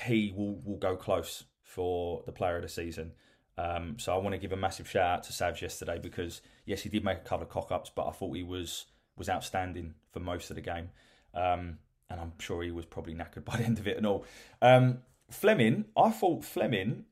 he 0.07 0.33
will, 0.35 0.59
will 0.65 0.79
go 0.79 0.97
close 0.97 1.45
for 1.63 2.23
the 2.25 2.33
player 2.33 2.57
of 2.57 2.63
the 2.63 2.71
season. 2.71 3.13
Um, 3.59 3.99
so 3.99 4.15
I 4.15 4.17
want 4.17 4.33
to 4.33 4.39
give 4.39 4.53
a 4.53 4.57
massive 4.57 4.89
shout 4.89 5.19
out 5.19 5.25
to 5.25 5.33
Savs 5.35 5.61
yesterday 5.61 5.99
because 6.03 6.41
yes, 6.65 6.81
he 6.81 6.89
did 6.89 7.05
make 7.05 7.19
a 7.19 7.21
couple 7.21 7.43
of 7.43 7.51
cock 7.51 7.71
ups, 7.71 7.91
but 7.95 8.09
I 8.09 8.13
thought 8.13 8.35
he 8.35 8.43
was 8.43 8.87
was 9.19 9.29
outstanding 9.29 9.93
for 10.11 10.21
most 10.21 10.49
of 10.49 10.57
the 10.57 10.63
game. 10.63 10.89
Um, 11.35 11.77
and 12.13 12.21
I'm 12.21 12.33
sure 12.39 12.63
he 12.63 12.71
was 12.71 12.85
probably 12.85 13.15
knackered 13.15 13.45
by 13.47 13.57
the 13.57 13.65
end 13.65 13.79
of 13.79 13.89
it 13.89 13.97
and 13.97 14.07
all. 14.07 14.25
Um, 14.61 14.99
Flemming, 15.31 15.87
I 15.97 16.11
thought 16.11 16.45
Flemming 16.45 17.07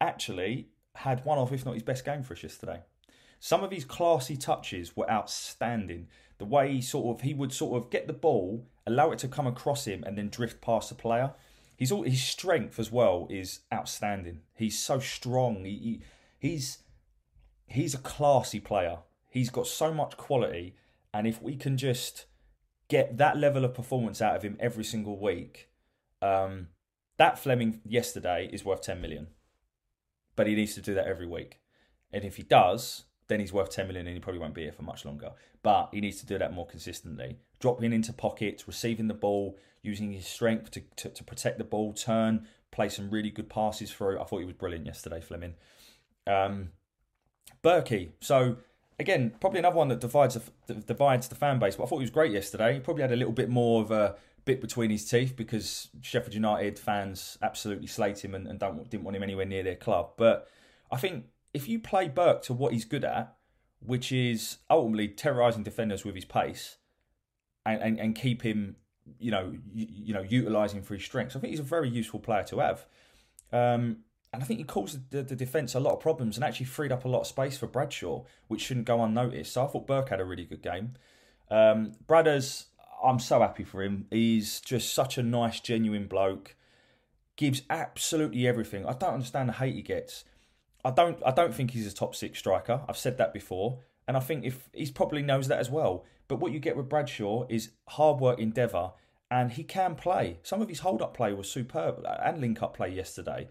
actually 0.00 0.68
had 0.96 1.24
one 1.24 1.38
of, 1.38 1.52
if 1.52 1.64
not 1.64 1.74
his 1.74 1.82
best 1.82 2.04
game 2.04 2.22
for 2.22 2.34
us 2.34 2.42
yesterday. 2.42 2.82
Some 3.40 3.64
of 3.64 3.70
his 3.72 3.84
classy 3.84 4.36
touches 4.36 4.96
were 4.96 5.10
outstanding. 5.10 6.08
The 6.38 6.44
way 6.44 6.72
he 6.74 6.80
sort 6.80 7.16
of 7.16 7.22
he 7.22 7.34
would 7.34 7.52
sort 7.52 7.82
of 7.82 7.90
get 7.90 8.06
the 8.06 8.12
ball, 8.12 8.68
allow 8.86 9.10
it 9.10 9.18
to 9.20 9.28
come 9.28 9.46
across 9.46 9.86
him, 9.86 10.04
and 10.04 10.16
then 10.16 10.28
drift 10.28 10.60
past 10.60 10.90
the 10.90 10.94
player. 10.94 11.32
He's 11.76 11.90
all 11.90 12.02
his 12.02 12.22
strength 12.22 12.78
as 12.78 12.92
well 12.92 13.26
is 13.30 13.60
outstanding. 13.72 14.40
He's 14.54 14.78
so 14.78 15.00
strong. 15.00 15.64
He, 15.64 15.76
he 15.76 16.00
he's 16.38 16.78
he's 17.66 17.94
a 17.94 17.98
classy 17.98 18.60
player. 18.60 18.98
He's 19.28 19.50
got 19.50 19.66
so 19.66 19.92
much 19.92 20.16
quality, 20.16 20.76
and 21.12 21.26
if 21.26 21.42
we 21.42 21.56
can 21.56 21.76
just 21.76 22.26
get 22.92 23.16
that 23.16 23.38
level 23.38 23.64
of 23.64 23.72
performance 23.72 24.20
out 24.20 24.36
of 24.36 24.42
him 24.42 24.54
every 24.60 24.84
single 24.84 25.18
week, 25.18 25.70
um, 26.20 26.68
that 27.16 27.38
Flemming 27.38 27.80
yesterday 27.86 28.50
is 28.52 28.66
worth 28.66 28.82
10 28.82 29.00
million. 29.00 29.28
But 30.36 30.46
he 30.46 30.54
needs 30.54 30.74
to 30.74 30.82
do 30.82 30.92
that 30.94 31.06
every 31.06 31.26
week. 31.26 31.58
And 32.12 32.22
if 32.22 32.36
he 32.36 32.42
does, 32.42 33.04
then 33.28 33.40
he's 33.40 33.52
worth 33.52 33.70
10 33.70 33.86
million 33.86 34.06
and 34.06 34.14
he 34.14 34.20
probably 34.20 34.40
won't 34.40 34.52
be 34.52 34.64
here 34.64 34.72
for 34.72 34.82
much 34.82 35.06
longer. 35.06 35.30
But 35.62 35.88
he 35.92 36.02
needs 36.02 36.20
to 36.20 36.26
do 36.26 36.36
that 36.36 36.52
more 36.52 36.66
consistently. 36.66 37.38
Dropping 37.60 37.94
into 37.94 38.12
pockets, 38.12 38.68
receiving 38.68 39.08
the 39.08 39.14
ball, 39.14 39.58
using 39.82 40.12
his 40.12 40.26
strength 40.26 40.70
to, 40.72 40.82
to, 40.96 41.08
to 41.08 41.24
protect 41.24 41.56
the 41.56 41.64
ball, 41.64 41.94
turn, 41.94 42.46
play 42.72 42.90
some 42.90 43.08
really 43.08 43.30
good 43.30 43.48
passes 43.48 43.90
through. 43.90 44.20
I 44.20 44.24
thought 44.24 44.40
he 44.40 44.44
was 44.44 44.54
brilliant 44.54 44.84
yesterday, 44.84 45.22
Flemming. 45.22 45.54
Um, 46.26 46.72
Berkey. 47.64 48.10
So 48.20 48.58
again, 49.02 49.32
probably 49.40 49.58
another 49.58 49.76
one 49.76 49.88
that 49.88 50.00
divides 50.00 50.38
the, 50.66 50.74
divides 50.74 51.28
the 51.28 51.34
fan 51.34 51.58
base. 51.58 51.76
But 51.76 51.84
I 51.84 51.86
thought 51.86 51.98
he 51.98 52.04
was 52.04 52.10
great 52.10 52.32
yesterday. 52.32 52.74
He 52.74 52.80
probably 52.80 53.02
had 53.02 53.12
a 53.12 53.16
little 53.16 53.32
bit 53.32 53.50
more 53.50 53.82
of 53.82 53.90
a 53.90 54.16
bit 54.44 54.60
between 54.60 54.90
his 54.90 55.08
teeth 55.08 55.36
because 55.36 55.88
Sheffield 56.00 56.34
United 56.34 56.78
fans 56.78 57.38
absolutely 57.42 57.86
slate 57.86 58.24
him 58.24 58.34
and, 58.34 58.46
and 58.46 58.58
don't 58.58 58.88
didn't 58.88 59.04
want 59.04 59.16
him 59.16 59.22
anywhere 59.22 59.44
near 59.44 59.62
their 59.62 59.76
club. 59.76 60.12
But 60.16 60.48
I 60.90 60.96
think 60.96 61.26
if 61.52 61.68
you 61.68 61.78
play 61.78 62.08
Burke 62.08 62.42
to 62.44 62.54
what 62.54 62.72
he's 62.72 62.84
good 62.84 63.04
at, 63.04 63.36
which 63.80 64.12
is 64.12 64.58
ultimately 64.70 65.08
terrorising 65.08 65.62
defenders 65.62 66.04
with 66.04 66.14
his 66.14 66.24
pace, 66.24 66.76
and, 67.66 67.80
and, 67.82 68.00
and 68.00 68.14
keep 68.14 68.42
him, 68.42 68.76
you 69.18 69.30
know, 69.30 69.52
you, 69.72 69.86
you 69.90 70.14
know, 70.14 70.22
utilising 70.22 70.82
for 70.82 70.94
his 70.94 71.04
strengths, 71.04 71.36
I 71.36 71.40
think 71.40 71.50
he's 71.50 71.60
a 71.60 71.64
very 71.64 71.88
useful 71.88 72.20
player 72.20 72.44
to 72.44 72.58
have. 72.58 72.86
Um, 73.52 73.98
and 74.32 74.42
I 74.42 74.46
think 74.46 74.58
he 74.58 74.64
caused 74.64 75.10
the, 75.10 75.22
the, 75.22 75.36
defence 75.36 75.74
a 75.74 75.80
lot 75.80 75.92
of 75.92 76.00
problems 76.00 76.36
and 76.36 76.44
actually 76.44 76.66
freed 76.66 76.90
up 76.90 77.04
a 77.04 77.08
lot 77.08 77.20
of 77.20 77.26
space 77.26 77.58
for 77.58 77.66
Bradshaw, 77.66 78.24
which 78.48 78.62
shouldn't 78.62 78.86
go 78.86 79.02
unnoticed. 79.02 79.52
So 79.52 79.64
I 79.64 79.66
thought 79.66 79.86
Burke 79.86 80.08
had 80.08 80.20
a 80.20 80.24
really 80.24 80.44
good 80.44 80.62
game. 80.62 80.94
Um, 81.50 81.92
Bradders, 82.06 82.64
I'm 83.04 83.18
so 83.18 83.40
happy 83.40 83.64
for 83.64 83.82
him. 83.82 84.06
He's 84.10 84.60
just 84.60 84.94
such 84.94 85.18
a 85.18 85.22
nice, 85.22 85.60
genuine 85.60 86.06
bloke. 86.06 86.56
Gives 87.36 87.62
absolutely 87.68 88.46
everything. 88.46 88.86
I 88.86 88.92
don't 88.92 89.14
understand 89.14 89.50
the 89.50 89.54
hate 89.54 89.74
he 89.74 89.82
gets. 89.82 90.24
I 90.84 90.90
don't. 90.90 91.20
I 91.24 91.30
don't 91.30 91.54
think 91.54 91.70
he's 91.70 91.86
a 91.86 91.94
top 91.94 92.14
six 92.14 92.38
striker. 92.38 92.82
I've 92.88 92.96
said 92.96 93.18
that 93.18 93.32
before. 93.32 93.80
And 94.06 94.16
I 94.16 94.20
think 94.20 94.44
if 94.44 94.68
he 94.74 94.90
probably 94.90 95.22
knows 95.22 95.48
that 95.48 95.58
as 95.58 95.70
well. 95.70 96.04
But 96.28 96.40
what 96.40 96.52
you 96.52 96.58
get 96.58 96.76
with 96.76 96.88
Bradshaw 96.88 97.46
is 97.48 97.70
hard 97.88 98.20
work, 98.20 98.38
endeavour, 98.38 98.92
and 99.30 99.52
he 99.52 99.64
can 99.64 99.94
play. 99.94 100.38
Some 100.42 100.60
of 100.62 100.68
his 100.68 100.80
hold 100.80 101.02
up 101.02 101.14
play 101.14 101.32
was 101.32 101.50
superb 101.50 102.04
and 102.22 102.40
link 102.40 102.62
up 102.62 102.76
play 102.76 102.90
yesterday. 102.90 103.48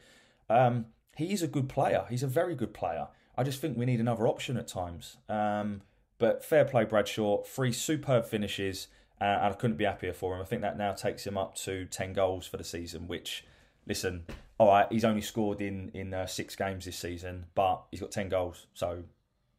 Um, 0.51 0.85
he 1.15 1.31
is 1.31 1.41
a 1.41 1.47
good 1.47 1.69
player. 1.69 2.05
He's 2.09 2.23
a 2.23 2.27
very 2.27 2.55
good 2.55 2.73
player. 2.73 3.07
I 3.37 3.43
just 3.43 3.61
think 3.61 3.77
we 3.77 3.85
need 3.85 3.99
another 3.99 4.27
option 4.27 4.57
at 4.57 4.67
times. 4.67 5.17
Um, 5.29 5.81
but 6.17 6.43
fair 6.43 6.65
play, 6.65 6.83
Bradshaw. 6.83 7.43
Three 7.43 7.71
superb 7.71 8.25
finishes, 8.25 8.87
uh, 9.19 9.23
and 9.23 9.53
I 9.53 9.57
couldn't 9.57 9.77
be 9.77 9.85
happier 9.85 10.13
for 10.13 10.35
him. 10.35 10.41
I 10.41 10.45
think 10.45 10.61
that 10.61 10.77
now 10.77 10.93
takes 10.93 11.25
him 11.25 11.37
up 11.37 11.55
to 11.57 11.85
10 11.85 12.13
goals 12.13 12.45
for 12.45 12.57
the 12.57 12.63
season, 12.63 13.07
which, 13.07 13.45
listen, 13.87 14.25
all 14.57 14.67
right, 14.67 14.87
he's 14.91 15.05
only 15.05 15.21
scored 15.21 15.61
in, 15.61 15.89
in 15.93 16.13
uh, 16.13 16.27
six 16.27 16.55
games 16.55 16.85
this 16.85 16.97
season, 16.97 17.45
but 17.55 17.83
he's 17.89 17.99
got 17.99 18.11
10 18.11 18.29
goals. 18.29 18.67
So 18.73 19.03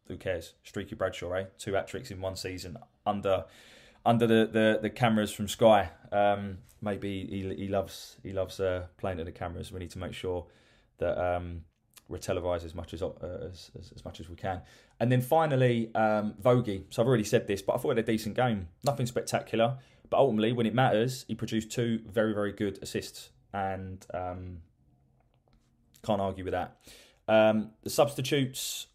who 0.06 0.16
cares? 0.16 0.54
Streaky 0.62 0.94
Bradshaw, 0.94 1.32
eh? 1.32 1.44
Two 1.58 1.72
hat 1.72 1.88
tricks 1.88 2.10
in 2.10 2.20
one 2.20 2.36
season 2.36 2.76
under 3.06 3.44
under 4.04 4.26
the, 4.26 4.48
the, 4.50 4.78
the 4.82 4.90
cameras 4.90 5.32
from 5.32 5.46
Sky. 5.48 5.90
Um, 6.10 6.58
maybe 6.80 7.26
he, 7.26 7.64
he 7.64 7.68
loves 7.68 8.16
he 8.22 8.32
loves 8.32 8.60
uh, 8.60 8.86
playing 8.98 9.18
to 9.18 9.24
the 9.24 9.32
cameras. 9.32 9.72
We 9.72 9.80
need 9.80 9.90
to 9.90 9.98
make 9.98 10.12
sure 10.12 10.46
that 10.98 11.18
um, 11.18 11.62
we're 12.08 12.18
televised 12.18 12.64
as 12.64 12.74
much 12.74 12.94
as, 12.94 13.02
uh, 13.02 13.08
as, 13.50 13.70
as, 13.78 13.92
as 13.94 14.04
much 14.04 14.20
as 14.20 14.28
we 14.28 14.36
can. 14.36 14.62
And 15.00 15.10
then 15.10 15.20
finally, 15.20 15.94
um, 15.94 16.34
Vogie. 16.40 16.84
So 16.90 17.02
I've 17.02 17.08
already 17.08 17.24
said 17.24 17.46
this, 17.46 17.62
but 17.62 17.74
I 17.74 17.76
thought 17.76 17.92
he 17.92 17.96
had 17.96 17.98
a 17.98 18.02
decent 18.02 18.36
game. 18.36 18.68
Nothing 18.84 19.06
spectacular, 19.06 19.78
but 20.10 20.18
ultimately, 20.18 20.52
when 20.52 20.66
it 20.66 20.74
matters, 20.74 21.24
he 21.26 21.34
produced 21.34 21.70
two 21.70 22.00
very 22.06 22.34
very 22.34 22.52
good 22.52 22.78
assists, 22.82 23.30
and 23.52 24.06
um, 24.12 24.58
can't 26.04 26.20
argue 26.20 26.44
with 26.44 26.52
that. 26.52 26.76
Um, 27.28 27.70
the 27.82 27.90
substitutes. 27.90 28.88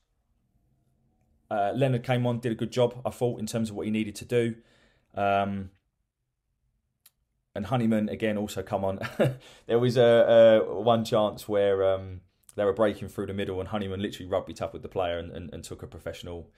Uh, 1.50 1.72
Leonard 1.74 2.04
came 2.04 2.28
on, 2.28 2.40
did 2.40 2.52
a 2.52 2.56
good 2.56 2.72
job, 2.72 3.02
I 3.06 3.10
thought, 3.10 3.40
in 3.40 3.46
terms 3.46 3.70
of 3.70 3.78
what 3.78 3.86
he 3.86 3.92
needed 3.92 4.16
to 4.16 4.26
do. 4.26 4.56
Um, 5.16 5.70
and 7.58 7.66
Honeyman 7.66 8.08
again 8.08 8.38
also 8.38 8.62
come 8.62 8.86
on. 8.86 9.00
there 9.66 9.80
was 9.80 9.98
a, 9.98 10.62
a, 10.64 10.80
one 10.80 11.04
chance 11.04 11.50
where 11.50 11.84
um, 11.92 12.22
they 12.56 12.64
were 12.64 12.72
breaking 12.72 13.10
through 13.10 13.26
the 13.26 13.34
middle, 13.34 13.60
and 13.60 13.68
Honeyman 13.70 14.00
literally 14.00 14.30
rugby 14.30 14.56
with 14.72 14.84
the 14.84 14.88
player 14.88 15.18
and, 15.18 15.32
and, 15.32 15.52
and 15.52 15.64
took 15.64 15.82
a 15.82 15.88
professional. 15.88 16.52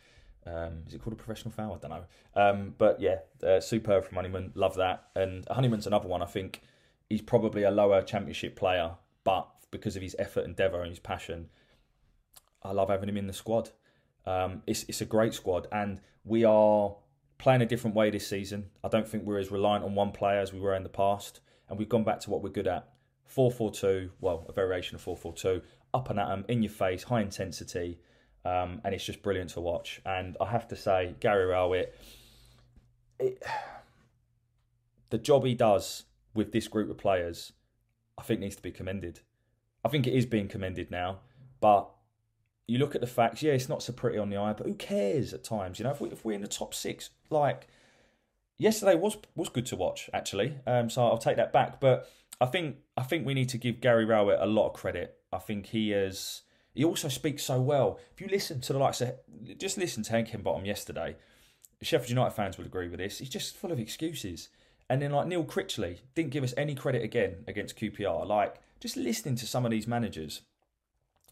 Um, 0.46 0.84
is 0.88 0.94
it 0.94 1.02
called 1.02 1.14
a 1.14 1.16
professional 1.16 1.52
foul? 1.52 1.74
I 1.74 1.78
don't 1.78 1.92
know. 1.92 2.04
Um, 2.36 2.76
but 2.78 3.00
yeah, 3.00 3.20
uh, 3.42 3.62
superb 3.62 4.06
from 4.06 4.18
Honeyman. 4.18 4.52
Love 4.56 4.76
that. 4.76 5.08
And 5.16 5.48
Honeyman's 5.50 5.88
another 5.88 6.10
one. 6.10 6.22
I 6.22 6.26
think 6.26 6.62
he's 7.10 7.22
probably 7.22 7.64
a 7.64 7.72
lower 7.72 8.02
championship 8.02 8.58
player, 8.58 8.92
but 9.24 9.48
because 9.72 9.96
of 9.96 10.02
his 10.02 10.18
effort, 10.20 10.44
endeavour, 10.44 10.82
and 10.82 10.90
his 10.90 11.00
passion, 11.00 11.48
I 12.62 12.74
love 12.74 12.90
having 12.90 13.08
him 13.08 13.16
in 13.16 13.28
the 13.28 13.34
squad. 13.34 13.70
Um, 14.26 14.64
it's 14.68 14.84
it's 14.90 15.00
a 15.00 15.06
great 15.06 15.34
squad, 15.34 15.68
and 15.72 16.02
we 16.26 16.44
are 16.44 16.98
playing 17.40 17.62
a 17.62 17.66
different 17.66 17.96
way 17.96 18.12
this 18.12 18.28
season. 18.28 18.70
I 18.84 18.90
don't 18.90 19.08
think 19.08 19.24
we're 19.24 19.40
as 19.40 19.50
reliant 19.50 19.84
on 19.84 19.96
one 19.96 20.12
player 20.12 20.40
as 20.40 20.54
we 20.54 20.60
were 20.60 20.76
in 20.76 20.84
the 20.84 20.90
past, 20.90 21.40
and 21.68 21.80
we've 21.80 21.90
gone 21.90 22.04
back 22.04 22.20
to 22.22 22.30
what 22.30 22.44
we're 22.44 22.50
good 22.50 22.68
at: 22.68 22.88
four 23.26 23.50
four 23.50 23.72
two. 23.72 24.12
Well, 24.22 24.46
a 24.48 24.54
variation 24.54 24.96
of 24.96 25.02
four 25.02 25.18
four 25.18 25.34
two. 25.34 25.64
Up 25.92 26.12
and 26.12 26.20
at 26.20 26.28
them, 26.28 26.46
in 26.48 26.62
your 26.62 26.72
face, 26.72 27.02
high 27.02 27.22
intensity, 27.22 27.98
um, 28.46 28.80
and 28.84 28.94
it's 28.94 29.04
just 29.04 29.24
brilliant 29.24 29.50
to 29.52 29.62
watch. 29.62 30.00
And 30.06 30.38
I 30.40 30.46
have 30.46 30.68
to 30.68 30.76
say, 30.76 31.16
Gary 31.20 31.46
Rowett, 31.46 31.96
the 35.10 35.18
job 35.18 35.46
he 35.46 35.56
does 35.56 36.04
with 36.36 36.52
this 36.52 36.68
group 36.68 36.92
of 36.92 37.00
players, 37.00 37.54
I 38.20 38.22
think 38.22 38.40
needs 38.40 38.56
to 38.56 38.62
be 38.62 38.72
commended. 38.72 39.22
I 39.84 39.90
think 39.90 40.06
it 40.06 40.14
is 40.14 40.28
being 40.28 40.48
commended 40.48 40.92
now, 40.92 41.22
but 41.60 41.90
you 42.70 42.78
look 42.78 42.96
at 42.96 43.02
the 43.02 43.08
facts, 43.08 43.42
yeah, 43.42 43.54
it's 43.54 43.70
not 43.70 43.82
so 43.82 43.94
pretty 43.94 44.18
on 44.18 44.30
the 44.30 44.38
eye, 44.38 44.54
but 44.54 44.68
who 44.68 44.76
cares 44.76 45.34
at 45.34 45.44
times? 45.44 45.80
You 45.80 45.86
know, 45.86 45.92
if, 45.92 46.02
we, 46.02 46.10
if 46.10 46.24
we're 46.24 46.34
in 46.34 46.42
the 46.42 46.48
top 46.48 46.74
six, 46.74 47.10
like 47.30 47.68
yesterday 48.58 48.96
was 48.96 49.18
was 49.36 49.50
good 49.50 49.66
to 49.68 49.76
watch 49.76 50.10
actually. 50.14 50.56
Um, 50.68 50.90
so 50.90 51.04
I'll 51.06 51.18
take 51.18 51.38
that 51.38 51.52
back. 51.52 51.80
But 51.80 52.10
I 52.40 52.46
think 52.46 52.78
I 52.96 53.04
think 53.04 53.26
we 53.26 53.34
need 53.34 53.50
to 53.50 53.58
give 53.58 53.82
Gary 53.82 54.06
Rowett 54.06 54.40
a 54.40 54.46
lot 54.46 54.68
of 54.68 54.74
credit. 54.74 55.18
I 55.34 55.40
think 55.40 55.68
he 55.68 55.94
is. 55.94 56.44
He 56.76 56.86
also 56.86 57.08
speaks 57.08 57.44
so 57.44 57.60
well. 57.60 58.00
If 58.14 58.22
you 58.22 58.28
listen 58.28 58.62
to 58.62 58.74
the 58.74 58.80
likes 58.80 59.02
of 59.02 59.16
just 59.58 59.78
listen 59.78 60.04
to 60.04 60.14
Heckingbottom 60.14 60.66
yesterday, 60.66 61.16
Sheffield 61.82 62.10
United 62.10 62.36
fans 62.36 62.58
would 62.58 62.68
agree 62.68 62.88
with 62.88 63.00
this. 63.00 63.18
He's 63.18 63.30
just 63.30 63.56
full 63.56 63.72
of 63.72 63.80
excuses. 63.80 64.50
And 64.90 65.02
then 65.02 65.12
like 65.12 65.28
Neil 65.28 65.44
Critchley 65.44 66.00
didn't 66.16 66.32
give 66.32 66.44
us 66.44 66.54
any 66.58 66.76
credit 66.76 67.04
again 67.04 67.44
against 67.48 67.78
QPR. 67.78 68.28
Like 68.28 68.56
just 68.80 68.98
listening 68.98 69.36
to 69.36 69.48
some 69.48 69.66
of 69.66 69.72
these 69.72 69.88
managers, 69.88 70.42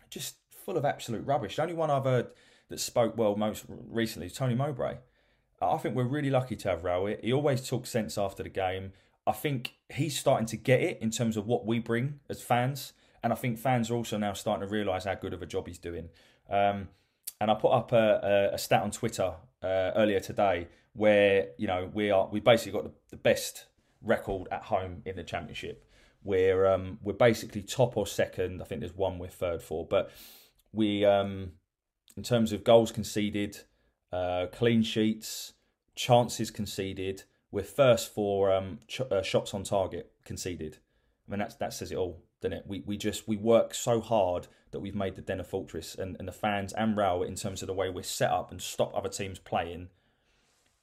just 0.09 0.35
full 0.67 0.77
of 0.77 0.83
absolute 0.83 1.25
rubbish. 1.25 1.55
The 1.55 1.61
only 1.61 1.73
one 1.73 1.89
I've 1.89 2.03
heard 2.03 2.27
that 2.67 2.81
spoke 2.81 3.17
well 3.17 3.37
most 3.37 3.63
recently 3.69 4.27
is 4.27 4.33
Tony 4.33 4.53
Mowbray. 4.53 4.97
I 5.61 5.77
think 5.77 5.95
we're 5.95 6.03
really 6.03 6.29
lucky 6.29 6.57
to 6.57 6.69
have 6.69 6.83
Rowett. 6.83 7.23
He 7.23 7.31
always 7.31 7.67
talks 7.67 7.89
sense 7.89 8.17
after 8.17 8.43
the 8.43 8.49
game. 8.49 8.91
I 9.25 9.31
think 9.31 9.75
he's 9.89 10.19
starting 10.19 10.45
to 10.47 10.57
get 10.57 10.81
it 10.81 10.99
in 11.01 11.09
terms 11.09 11.37
of 11.37 11.47
what 11.47 11.65
we 11.65 11.79
bring 11.79 12.19
as 12.29 12.41
fans. 12.41 12.91
And 13.23 13.31
I 13.31 13.37
think 13.37 13.57
fans 13.57 13.89
are 13.89 13.95
also 13.95 14.17
now 14.17 14.33
starting 14.33 14.67
to 14.67 14.71
realise 14.71 15.05
how 15.05 15.15
good 15.15 15.33
of 15.33 15.41
a 15.41 15.45
job 15.45 15.67
he's 15.67 15.79
doing. 15.79 16.09
Um, 16.49 16.89
and 17.39 17.49
I 17.49 17.53
put 17.53 17.71
up 17.71 17.93
a, 17.93 18.49
a, 18.51 18.55
a 18.55 18.57
stat 18.57 18.83
on 18.83 18.91
Twitter 18.91 19.35
uh, 19.63 19.91
earlier 19.95 20.19
today 20.19 20.67
where 20.93 21.47
you 21.57 21.67
know 21.67 21.89
we 21.93 22.11
are 22.11 22.27
we 22.29 22.39
basically 22.39 22.73
got 22.73 22.83
the, 22.83 22.91
the 23.11 23.17
best 23.17 23.67
record 24.01 24.47
at 24.51 24.63
home 24.63 25.01
in 25.05 25.15
the 25.15 25.23
championship. 25.23 25.85
We're 26.23 26.65
um, 26.67 26.99
we're 27.01 27.13
basically 27.13 27.61
top 27.61 27.95
or 27.95 28.05
second. 28.05 28.61
I 28.61 28.65
think 28.65 28.81
there's 28.81 28.95
one 28.95 29.17
we're 29.17 29.29
third 29.29 29.61
for, 29.61 29.85
but 29.85 30.11
we, 30.77 31.03
um, 31.03 31.51
in 32.15 32.23
terms 32.23 32.53
of 32.53 32.63
goals 32.63 32.91
conceded, 32.91 33.59
uh, 34.13 34.45
clean 34.51 34.83
sheets, 34.83 35.53
chances 35.95 36.51
conceded, 36.51 37.23
we're 37.51 37.63
first 37.63 38.13
for 38.13 38.51
um, 38.53 38.79
ch- 38.87 39.01
uh, 39.01 39.21
shots 39.21 39.53
on 39.53 39.63
target 39.63 40.11
conceded. 40.23 40.77
I 41.27 41.31
mean, 41.31 41.39
that's, 41.39 41.55
that 41.55 41.73
says 41.73 41.91
it 41.91 41.97
all, 41.97 42.23
doesn't 42.41 42.57
it? 42.57 42.65
We, 42.67 42.83
we 42.85 42.97
just 42.97 43.27
we 43.27 43.35
work 43.35 43.73
so 43.73 43.99
hard 43.99 44.47
that 44.71 44.79
we've 44.79 44.95
made 44.95 45.15
the 45.15 45.21
Den 45.21 45.39
a 45.39 45.43
fortress, 45.43 45.95
and, 45.95 46.15
and 46.19 46.27
the 46.27 46.31
fans 46.31 46.73
and 46.73 46.95
Rowett, 46.95 47.29
in 47.29 47.35
terms 47.35 47.61
of 47.61 47.67
the 47.67 47.73
way 47.73 47.89
we're 47.89 48.03
set 48.03 48.31
up 48.31 48.51
and 48.51 48.61
stop 48.61 48.95
other 48.95 49.09
teams 49.09 49.39
playing, 49.39 49.89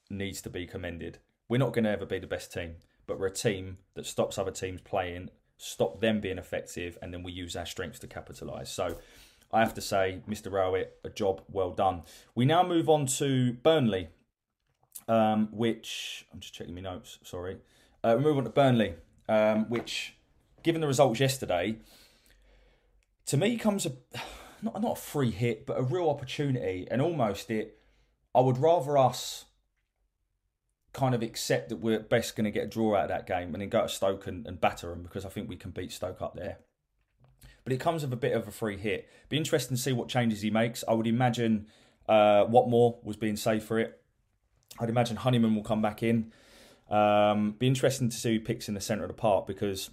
needs 0.09 0.41
to 0.41 0.49
be 0.49 0.65
commended. 0.65 1.19
We're 1.47 1.57
not 1.57 1.73
going 1.73 1.85
to 1.85 1.91
ever 1.91 2.05
be 2.05 2.19
the 2.19 2.27
best 2.27 2.51
team, 2.51 2.75
but 3.07 3.19
we're 3.19 3.27
a 3.27 3.31
team 3.31 3.77
that 3.93 4.05
stops 4.05 4.37
other 4.37 4.51
teams 4.51 4.81
playing, 4.81 5.29
stop 5.57 6.01
them 6.01 6.19
being 6.19 6.39
effective, 6.39 6.97
and 7.01 7.13
then 7.13 7.23
we 7.23 7.31
use 7.31 7.55
our 7.55 7.65
strengths 7.65 7.99
to 7.99 8.07
capitalise. 8.07 8.69
So 8.69 8.97
I 9.55 9.61
have 9.61 9.73
to 9.75 9.81
say, 9.81 10.21
Mr. 10.29 10.51
Rowett, 10.51 10.97
a 11.05 11.09
job 11.09 11.41
well 11.49 11.71
done. 11.71 12.01
We 12.35 12.43
now 12.43 12.61
move 12.61 12.89
on 12.89 13.05
to 13.05 13.53
Burnley, 13.53 14.09
um, 15.07 15.47
which 15.53 16.27
I'm 16.33 16.41
just 16.41 16.53
checking 16.53 16.75
my 16.75 16.81
notes. 16.81 17.19
Sorry, 17.23 17.59
uh, 18.03 18.15
we 18.17 18.23
move 18.25 18.37
on 18.37 18.43
to 18.43 18.49
Burnley, 18.49 18.95
um, 19.29 19.69
which, 19.69 20.17
given 20.61 20.81
the 20.81 20.87
results 20.87 21.21
yesterday, 21.21 21.77
to 23.27 23.37
me 23.37 23.55
comes 23.55 23.85
a 23.85 23.93
not 24.61 24.81
not 24.81 24.97
a 24.97 25.01
free 25.01 25.31
hit, 25.31 25.65
but 25.65 25.79
a 25.79 25.83
real 25.83 26.09
opportunity, 26.09 26.85
and 26.91 27.01
almost 27.01 27.49
it. 27.49 27.79
I 28.35 28.41
would 28.41 28.57
rather 28.57 28.97
us 28.97 29.45
kind 30.91 31.15
of 31.15 31.23
accept 31.23 31.69
that 31.69 31.77
we're 31.77 32.01
best 32.01 32.35
going 32.35 32.43
to 32.43 32.51
get 32.51 32.65
a 32.65 32.67
draw 32.67 32.97
out 32.97 33.03
of 33.03 33.09
that 33.09 33.25
game 33.25 33.53
and 33.53 33.61
then 33.61 33.69
go 33.69 33.83
to 33.83 33.89
Stoke 33.89 34.27
and, 34.27 34.45
and 34.45 34.59
batter 34.59 34.89
them 34.89 35.03
because 35.03 35.25
I 35.25 35.29
think 35.29 35.47
we 35.47 35.55
can 35.55 35.71
beat 35.71 35.93
Stoke 35.93 36.21
up 36.21 36.35
there 36.35 36.57
but 37.65 37.73
it 37.73 37.79
comes 37.79 38.03
with 38.03 38.13
a 38.13 38.17
bit 38.17 38.33
of 38.33 38.47
a 38.47 38.51
free 38.51 38.77
hit. 38.77 39.09
Be 39.27 39.37
interesting 39.37 39.75
to 39.75 39.81
see 39.81 39.91
what 39.91 40.07
changes 40.07 40.41
he 40.41 40.49
makes. 40.49 40.83
I 40.87 40.93
would 40.93 41.07
imagine 41.07 41.67
uh, 42.07 42.45
Watmore 42.45 43.03
was 43.03 43.17
being 43.17 43.35
saved 43.35 43.63
for 43.63 43.79
it. 43.79 43.99
I'd 44.79 44.89
imagine 44.89 45.17
Honeyman 45.17 45.55
will 45.55 45.63
come 45.63 45.81
back 45.81 46.03
in. 46.03 46.31
Um, 46.89 47.55
be 47.57 47.67
interesting 47.67 48.09
to 48.09 48.15
see 48.15 48.35
who 48.35 48.39
picks 48.39 48.69
in 48.69 48.75
the 48.75 48.81
centre 48.81 49.03
of 49.03 49.09
the 49.09 49.15
park 49.15 49.47
because 49.47 49.89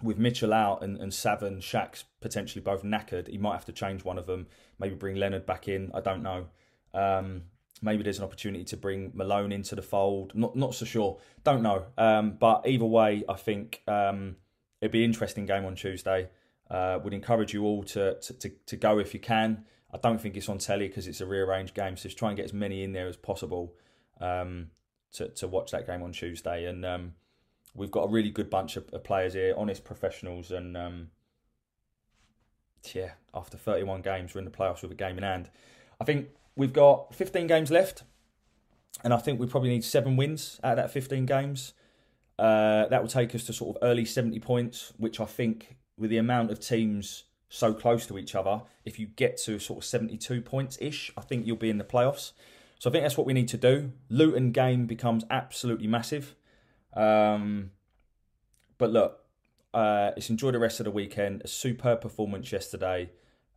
with 0.00 0.18
Mitchell 0.18 0.52
out 0.52 0.82
and, 0.82 0.96
and 0.98 1.12
Savin, 1.12 1.60
Shak's 1.60 2.04
potentially 2.20 2.62
both 2.62 2.84
knackered, 2.84 3.28
he 3.28 3.38
might 3.38 3.54
have 3.54 3.64
to 3.64 3.72
change 3.72 4.04
one 4.04 4.16
of 4.16 4.26
them. 4.26 4.46
Maybe 4.78 4.94
bring 4.94 5.16
Leonard 5.16 5.46
back 5.46 5.66
in. 5.66 5.90
I 5.92 6.00
don't 6.00 6.22
know. 6.22 6.46
Um, 6.94 7.42
maybe 7.82 8.04
there's 8.04 8.18
an 8.18 8.24
opportunity 8.24 8.64
to 8.64 8.76
bring 8.76 9.10
Malone 9.14 9.50
into 9.50 9.74
the 9.74 9.82
fold. 9.82 10.32
Not 10.34 10.54
not 10.54 10.74
so 10.74 10.84
sure. 10.84 11.18
Don't 11.42 11.62
know. 11.62 11.86
Um, 11.96 12.36
but 12.38 12.66
either 12.66 12.84
way, 12.84 13.24
I 13.28 13.34
think 13.34 13.82
um, 13.88 14.36
it'd 14.80 14.92
be 14.92 15.02
an 15.02 15.10
interesting 15.10 15.46
game 15.46 15.64
on 15.64 15.74
Tuesday. 15.74 16.28
Uh, 16.70 16.98
would 17.02 17.14
encourage 17.14 17.54
you 17.54 17.64
all 17.64 17.82
to, 17.82 18.18
to, 18.20 18.32
to, 18.34 18.50
to, 18.66 18.76
go 18.76 18.98
if 18.98 19.14
you 19.14 19.20
can. 19.20 19.64
I 19.90 19.96
don't 19.96 20.20
think 20.20 20.36
it's 20.36 20.50
on 20.50 20.58
telly 20.58 20.86
because 20.86 21.06
it's 21.06 21.22
a 21.22 21.26
rearranged 21.26 21.74
game, 21.74 21.96
so 21.96 22.02
just 22.02 22.18
try 22.18 22.28
and 22.28 22.36
get 22.36 22.44
as 22.44 22.52
many 22.52 22.82
in 22.82 22.92
there 22.92 23.08
as 23.08 23.16
possible 23.16 23.74
um, 24.20 24.68
to, 25.12 25.28
to 25.28 25.48
watch 25.48 25.70
that 25.70 25.86
game 25.86 26.02
on 26.02 26.12
Tuesday. 26.12 26.66
And 26.66 26.84
um, 26.84 27.14
we've 27.74 27.90
got 27.90 28.02
a 28.02 28.08
really 28.08 28.28
good 28.28 28.50
bunch 28.50 28.76
of, 28.76 28.86
of 28.92 29.02
players 29.02 29.32
here, 29.32 29.54
honest 29.56 29.82
professionals, 29.82 30.50
and 30.50 30.76
um, 30.76 31.08
yeah, 32.94 33.12
after 33.34 33.56
31 33.56 34.02
games, 34.02 34.34
we're 34.34 34.40
in 34.40 34.44
the 34.44 34.50
playoffs 34.50 34.82
with 34.82 34.92
a 34.92 34.96
game 34.96 35.16
in 35.16 35.24
hand. 35.24 35.50
I 36.00 36.04
think 36.04 36.28
we've 36.54 36.72
got 36.72 37.14
15 37.14 37.46
games 37.46 37.70
left, 37.70 38.02
and 39.02 39.14
I 39.14 39.16
think 39.18 39.40
we 39.40 39.46
probably 39.46 39.70
need 39.70 39.84
seven 39.84 40.16
wins 40.16 40.60
out 40.62 40.72
of 40.72 40.76
that 40.76 40.90
15 40.90 41.26
games. 41.26 41.72
Uh, 42.38 42.86
that 42.88 43.00
will 43.00 43.08
take 43.08 43.34
us 43.34 43.44
to 43.44 43.52
sort 43.52 43.76
of 43.76 43.82
early 43.82 44.04
70 44.04 44.38
points, 44.40 44.92
which 44.96 45.18
I 45.18 45.24
think 45.24 45.76
with 45.98 46.10
the 46.10 46.18
amount 46.18 46.50
of 46.50 46.60
teams 46.60 47.24
so 47.48 47.72
close 47.72 48.06
to 48.06 48.18
each 48.18 48.34
other. 48.34 48.62
If 48.84 48.98
you 48.98 49.06
get 49.06 49.38
to 49.44 49.58
sort 49.58 49.78
of 49.78 49.84
72 49.84 50.40
points 50.42 50.78
ish, 50.80 51.10
I 51.16 51.22
think 51.22 51.46
you'll 51.46 51.56
be 51.56 51.70
in 51.70 51.78
the 51.78 51.84
playoffs. 51.84 52.32
So 52.78 52.88
I 52.88 52.92
think 52.92 53.04
that's 53.04 53.16
what 53.16 53.26
we 53.26 53.32
need 53.32 53.48
to 53.48 53.56
do. 53.56 53.92
Luton 54.08 54.52
game 54.52 54.86
becomes 54.86 55.24
absolutely 55.30 55.88
massive. 55.88 56.36
Um, 56.94 57.72
but 58.76 58.90
look, 58.90 59.24
uh, 59.74 60.12
let's 60.14 60.30
enjoy 60.30 60.52
the 60.52 60.58
rest 60.58 60.80
of 60.80 60.84
the 60.84 60.90
weekend. 60.90 61.42
A 61.44 61.48
superb 61.48 62.00
performance 62.00 62.50
yesterday 62.52 63.10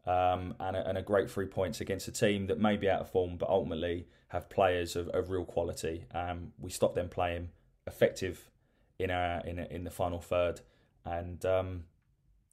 um, 0.05 0.55
and, 0.59 0.75
a, 0.75 0.87
and, 0.87 0.97
a, 0.97 1.01
great 1.01 1.29
three 1.29 1.45
points 1.45 1.79
against 1.79 2.07
a 2.07 2.11
team 2.11 2.47
that 2.47 2.59
may 2.59 2.75
be 2.75 2.89
out 2.89 3.01
of 3.01 3.09
form, 3.09 3.37
but 3.37 3.49
ultimately 3.49 4.07
have 4.29 4.49
players 4.49 4.95
of, 4.95 5.07
of 5.09 5.29
real 5.29 5.45
quality. 5.45 6.05
Um, 6.13 6.53
we 6.59 6.71
stopped 6.71 6.95
them 6.95 7.07
playing 7.07 7.49
effective 7.85 8.49
in 8.97 9.11
our 9.11 9.45
in, 9.45 9.59
in 9.59 9.83
the 9.83 9.91
final 9.91 10.19
third, 10.19 10.61
and 11.05 11.45
um, 11.45 11.83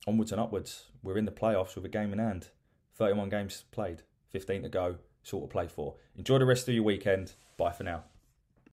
onwards 0.08 0.32
and 0.32 0.40
upwards. 0.40 0.86
We're 1.02 1.18
in 1.18 1.26
the 1.26 1.30
playoffs 1.30 1.76
with 1.76 1.84
a 1.84 1.88
game 1.88 2.12
in 2.12 2.18
hand. 2.18 2.48
31 2.96 3.28
games 3.28 3.64
played, 3.70 4.02
15 4.30 4.62
to 4.62 4.68
go. 4.68 4.96
Sort 5.22 5.44
of 5.44 5.50
play 5.50 5.68
for. 5.68 5.96
Enjoy 6.16 6.38
the 6.38 6.46
rest 6.46 6.68
of 6.68 6.74
your 6.74 6.84
weekend. 6.84 7.34
Bye 7.56 7.72
for 7.72 7.84
now. 7.84 8.04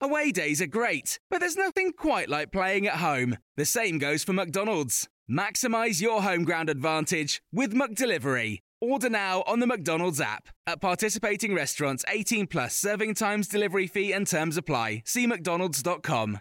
Away 0.00 0.32
days 0.32 0.60
are 0.60 0.66
great, 0.66 1.20
but 1.28 1.38
there's 1.40 1.56
nothing 1.56 1.92
quite 1.92 2.28
like 2.28 2.50
playing 2.50 2.86
at 2.86 2.96
home. 2.96 3.36
The 3.56 3.64
same 3.64 3.98
goes 3.98 4.24
for 4.24 4.32
McDonald's. 4.32 5.08
Maximize 5.30 6.00
your 6.00 6.22
home 6.22 6.44
ground 6.44 6.68
advantage 6.68 7.42
with 7.52 7.72
McDelivery. 7.74 8.58
Order 8.80 9.10
now 9.10 9.44
on 9.46 9.60
the 9.60 9.66
McDonald's 9.66 10.20
app. 10.20 10.48
At 10.66 10.80
participating 10.80 11.54
restaurants, 11.54 12.04
18 12.08 12.46
plus 12.46 12.74
serving 12.74 13.14
times, 13.14 13.46
delivery 13.46 13.86
fee, 13.86 14.12
and 14.12 14.26
terms 14.26 14.56
apply. 14.56 15.02
See 15.04 15.26
McDonald's.com. 15.26 16.40